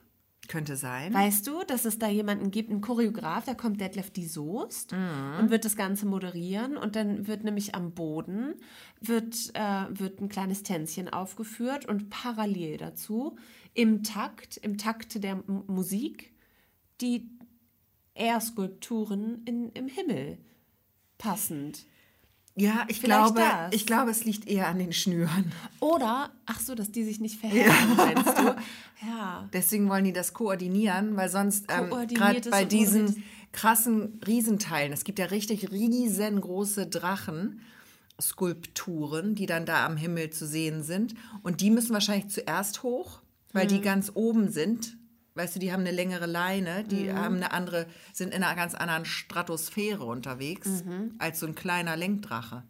[0.49, 1.13] Könnte sein.
[1.13, 5.41] Weißt du, dass es da jemanden gibt, einen Choreograf, da kommt Detlef die Soest Mhm.
[5.41, 8.55] und wird das Ganze moderieren und dann wird nämlich am Boden
[9.01, 13.37] wird, äh, wird ein kleines Tänzchen aufgeführt und parallel dazu
[13.75, 16.33] im Takt, im Takt der M Musik,
[17.03, 17.29] die
[18.15, 20.39] Air-Skulpturen in, im Himmel
[21.19, 21.85] passend.
[22.59, 23.73] Ja, ich Vielleicht glaube, das.
[23.75, 25.53] ich glaube, es liegt eher an den Schnüren.
[25.81, 28.55] Oder, ach so, dass die sich nicht verheddern, meinst du?
[29.07, 29.49] Ja.
[29.53, 35.21] Deswegen wollen die das koordinieren, weil sonst ähm, gerade bei diesen krassen Riesenteilen, es gibt
[35.21, 37.61] ja richtig riesengroße Drachen.
[38.21, 41.15] Skulpturen, die dann da am Himmel zu sehen sind.
[41.43, 43.21] Und die müssen wahrscheinlich zuerst hoch,
[43.53, 43.69] weil Mhm.
[43.69, 44.97] die ganz oben sind.
[45.39, 46.89] Weißt du, die haben eine längere Leine, Mhm.
[46.89, 51.15] die haben eine andere, sind in einer ganz anderen Stratosphäre unterwegs Mhm.
[51.19, 52.65] als so ein kleiner Lenkdrache.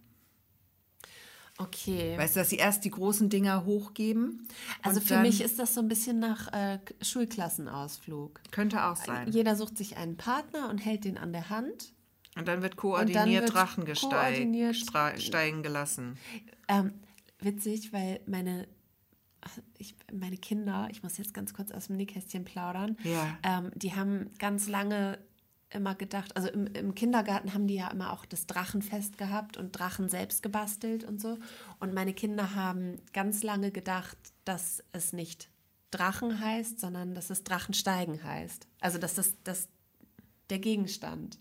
[1.60, 2.16] Okay.
[2.16, 4.46] Weißt du, dass sie erst die großen Dinger hochgeben?
[4.82, 8.40] Also für mich ist das so ein bisschen nach äh, Schulklassenausflug.
[8.52, 9.28] Könnte auch sein.
[9.32, 11.92] Jeder sucht sich einen Partner und hält den an der Hand.
[12.36, 16.16] Und dann wird dann koordiniert wird Drachen koordiniert- steigen gelassen.
[16.68, 16.92] Ähm,
[17.40, 18.68] witzig, weil meine,
[19.78, 23.38] ich, meine Kinder, ich muss jetzt ganz kurz aus dem Nähkästchen plaudern, Ja.
[23.42, 25.18] ähm, die haben ganz lange
[25.70, 29.72] immer gedacht, also im, im Kindergarten haben die ja immer auch das Drachenfest gehabt und
[29.72, 31.38] Drachen selbst gebastelt und so.
[31.78, 35.50] Und meine Kinder haben ganz lange gedacht, dass es nicht
[35.90, 38.66] Drachen heißt, sondern dass es Drachensteigen heißt.
[38.80, 39.68] Also dass das, das
[40.48, 41.38] der Gegenstand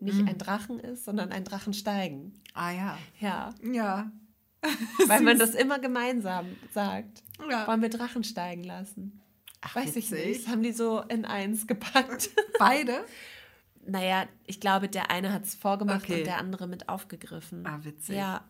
[0.00, 0.28] nicht Mhm.
[0.28, 2.40] ein Drachen ist, sondern ein Drachensteigen.
[2.54, 2.98] Ah ja.
[3.20, 4.10] Ja, Ja.
[5.06, 7.22] weil man das immer gemeinsam sagt.
[7.50, 7.66] Ja.
[7.66, 9.20] Wollen wir Drachen steigen lassen?
[9.60, 10.26] Ach, Weiß ich witzig.
[10.26, 10.46] nicht.
[10.46, 12.30] Das haben die so in eins gepackt.
[12.58, 13.04] Beide?
[13.84, 16.18] naja, ich glaube, der eine hat es vorgemacht Okay.
[16.20, 17.66] und der andere mit aufgegriffen.
[17.66, 18.16] Ah, witzig.
[18.16, 18.44] Ja.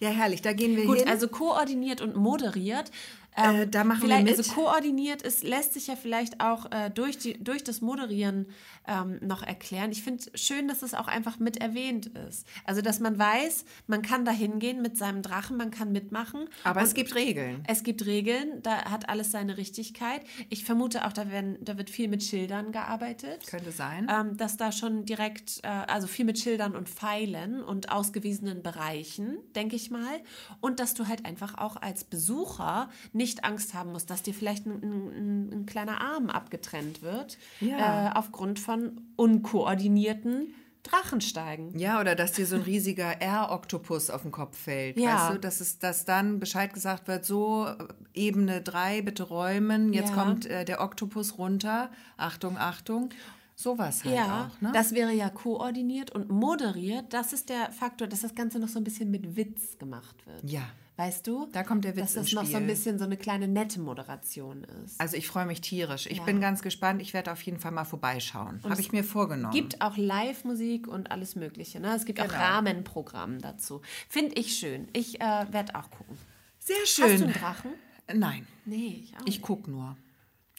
[0.00, 0.42] Ja, herrlich.
[0.42, 1.08] Da gehen wir Gut, hin.
[1.08, 2.90] also koordiniert und moderiert.
[3.36, 4.38] Ähm, Äh, da machen wir vielleicht, mit.
[4.38, 8.46] Also koordiniert ist, lässt sich ja vielleicht auch äh, durch, die, durch das Moderieren
[8.86, 9.92] ähm, noch erklären.
[9.92, 12.46] Ich finde schön, dass es auch einfach mit erwähnt ist.
[12.64, 16.48] Also, dass man weiß, man kann da hingehen mit seinem Drachen, man kann mitmachen.
[16.64, 17.62] Aber es gibt Regeln.
[17.66, 20.22] Es gibt Regeln, da hat alles seine Richtigkeit.
[20.48, 23.46] Ich vermute auch, da, werden, da wird viel mit Schildern gearbeitet.
[23.46, 24.08] Könnte sein.
[24.10, 29.38] Ähm, dass da schon direkt, äh, also viel mit Schildern und Pfeilen und ausgewiesenen Bereichen,
[29.54, 30.20] denke ich mal.
[30.60, 32.88] Und dass du halt einfach auch als Besucher
[33.20, 38.08] nicht Angst haben musst, dass dir vielleicht ein, ein, ein kleiner Arm abgetrennt wird, Ja.
[38.08, 41.78] äh, aufgrund von unkoordinierten Drachensteigen.
[41.78, 44.98] Ja, oder dass dir so ein riesiger R-Oktopus auf den Kopf fällt.
[44.98, 45.14] Ja.
[45.28, 47.74] Weißt du, dass, es, dass dann Bescheid gesagt wird, so, äh,
[48.14, 50.14] Ebene 3, bitte räumen, jetzt Ja.
[50.24, 51.90] kommt äh, der Oktopus runter.
[52.16, 53.10] Achtung, Achtung.
[53.54, 54.60] Sowas halt Ja, auch.
[54.62, 54.70] Ne?
[54.72, 57.12] das wäre ja koordiniert und moderiert.
[57.12, 60.50] Das ist der Faktor, dass das Ganze noch so ein bisschen mit Witz gemacht wird.
[60.50, 60.62] ja.
[61.00, 61.48] Weißt du?
[61.52, 62.66] Da kommt der Witz Dass das ins noch so ein Spiel.
[62.74, 65.00] bisschen so eine kleine nette Moderation ist.
[65.00, 66.06] Also ich freue mich tierisch.
[66.06, 66.24] Ich Ja.
[66.24, 67.00] bin ganz gespannt.
[67.00, 68.60] Ich werde auf jeden Fall mal vorbeischauen.
[68.64, 69.54] Habe ich mir vorgenommen.
[69.54, 71.80] gibt auch Live-Musik und alles Mögliche.
[71.80, 71.94] Ne?
[71.96, 72.38] Es gibt auch Genau.
[72.38, 73.80] Rahmenprogramm dazu.
[74.10, 74.88] Finde ich schön.
[74.92, 76.18] Ich äh, werde auch gucken.
[76.58, 77.22] Sehr Hast du schön.
[77.22, 77.70] einen Drachen?
[78.12, 79.96] Nein, Nee, ich auch ich gucke nur.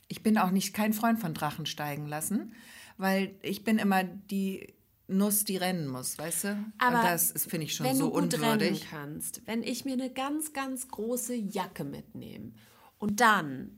[0.08, 2.54] Ich bin auch nicht kein Freund von Drachen steigen lassen,
[2.98, 4.74] weil ich bin immer die
[5.12, 6.66] Nuss, die rennen muss, weißt du?
[6.78, 8.88] Aber Und das finde ich schon wenn so du gut rennen unwürdig.
[8.89, 12.51] kannst, wenn ich mir eine ganz, ganz große Jacke mitnehme
[12.97, 13.78] und dann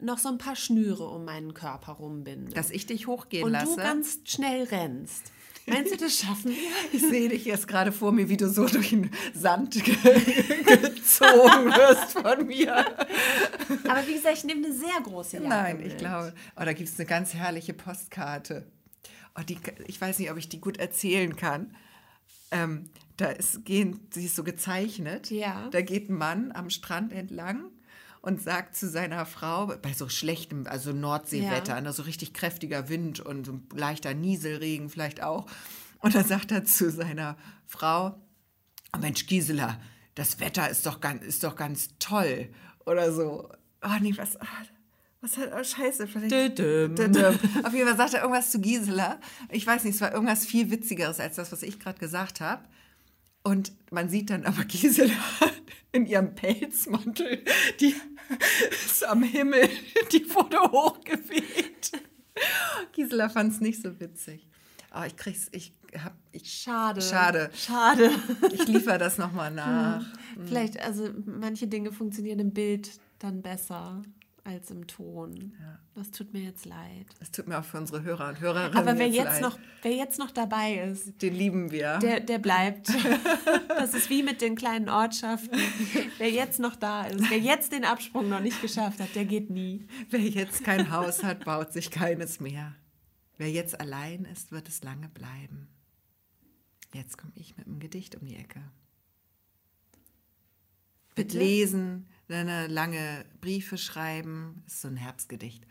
[0.00, 3.76] noch so ein paar Schnüre um meinen Körper rumbinde Dass ich dich hochgehen und lasse.
[3.76, 5.32] du ganz schnell rennst,
[5.66, 6.56] meinst du, das schaffen wir?
[6.92, 9.82] ich sehe dich jetzt gerade vor mir, wie du so durch den Sand ge
[10.64, 12.76] gezogen wirst von mir.
[13.88, 15.86] Aber wie gesagt, ich nehme eine sehr große Jacke Nein, mit.
[15.88, 16.32] ich glaube.
[16.56, 18.66] Oh, da gibt es eine ganz herrliche Postkarte.
[19.38, 21.74] Oh, die, ich weiß nicht, ob ich die gut erzählen kann.
[22.50, 25.30] Ähm, da ist, gehen, sie ist so gezeichnet.
[25.30, 25.68] Ja.
[25.70, 27.70] Da geht ein Mann am Strand entlang
[28.20, 31.80] und sagt zu seiner Frau, bei so schlechtem, also Nordseewetter, Ja.
[31.80, 35.46] ne, so richtig kräftiger Wind und so ein leichter Nieselregen vielleicht auch.
[36.00, 37.36] Und dann sagt er zu seiner
[37.66, 38.20] Frau,
[38.94, 39.80] oh Mensch, Gisela,
[40.14, 42.48] das Wetter ist doch ganz, ist doch ganz toll.
[42.86, 43.50] Oder so.
[43.82, 44.46] Oh nee, was, ah,
[45.20, 46.30] was hat, oh scheiße, vielleicht.
[46.30, 46.94] Dödüm.
[46.94, 47.38] Dödüm.
[47.64, 49.18] Auf jeden Fall sagt er irgendwas zu Gisela.
[49.50, 52.62] Ich weiß nicht, es war irgendwas viel Witzigeres als das, was ich gerade gesagt habe.
[53.42, 55.12] Und man sieht dann aber Gisela
[55.90, 57.42] in ihrem Pelzmantel,
[57.80, 57.94] die
[58.86, 59.68] ist am Himmel,
[60.12, 61.92] die wurde hochgeweht.
[62.92, 64.46] Gisela fand es nicht so witzig.
[64.90, 67.00] Aber ich krieg's, ich hab, ich, Schade.
[67.02, 67.50] Schade.
[67.54, 68.10] Schade.
[68.52, 70.04] ich liefere das nochmal nach.
[70.46, 74.02] Vielleicht, also manche Dinge funktionieren im Bild dann besser
[74.48, 75.52] als im Ton.
[75.94, 77.06] Das tut mir jetzt leid.
[77.20, 79.42] Es tut mir auch für unsere Hörer und Hörerinnen Aber wer jetzt jetzt, leid.
[79.42, 81.98] noch, wer jetzt noch dabei ist, Den lieben wir.
[81.98, 82.88] der, der bleibt.
[83.68, 85.56] Das ist wie mit den kleinen Ortschaften.
[86.18, 89.50] Wer jetzt noch da ist, wer jetzt den Absprung noch nicht geschafft hat, der geht
[89.50, 89.86] nie.
[90.10, 92.74] Wer jetzt kein Haus hat, baut sich keines mehr.
[93.36, 95.68] Wer jetzt allein ist, wird es lange bleiben.
[96.92, 98.60] Jetzt komme ich mit einem Gedicht um die Ecke.
[101.16, 101.38] Mit Bitte?
[101.38, 105.64] Lesen, eine lange Briefe schreiben, ist so ein Herbstgedicht.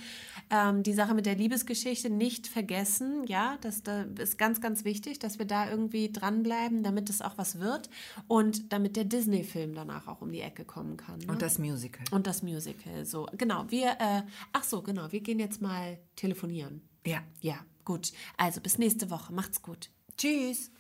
[0.48, 3.26] Ähm, die Sache mit der Liebesgeschichte nicht vergessen.
[3.26, 7.36] Ja, das da ist ganz, ganz wichtig, dass wir da irgendwie dranbleiben, damit es auch
[7.36, 7.90] was wird.
[8.26, 11.18] Und Und damit der Disney-Film danach auch um die Ecke kommen kann.
[11.18, 11.26] Ne?
[11.32, 12.04] Und das Musical.
[12.12, 13.04] Und das Musical.
[13.04, 13.64] So, genau.
[13.68, 15.10] Wir, äh, ach so, genau.
[15.10, 16.80] Wir gehen jetzt mal telefonieren.
[17.04, 17.20] Ja.
[17.40, 18.12] Ja, gut.
[18.36, 19.32] Also bis nächste Woche.
[19.32, 19.90] Macht's gut.
[20.16, 20.70] Tschüss.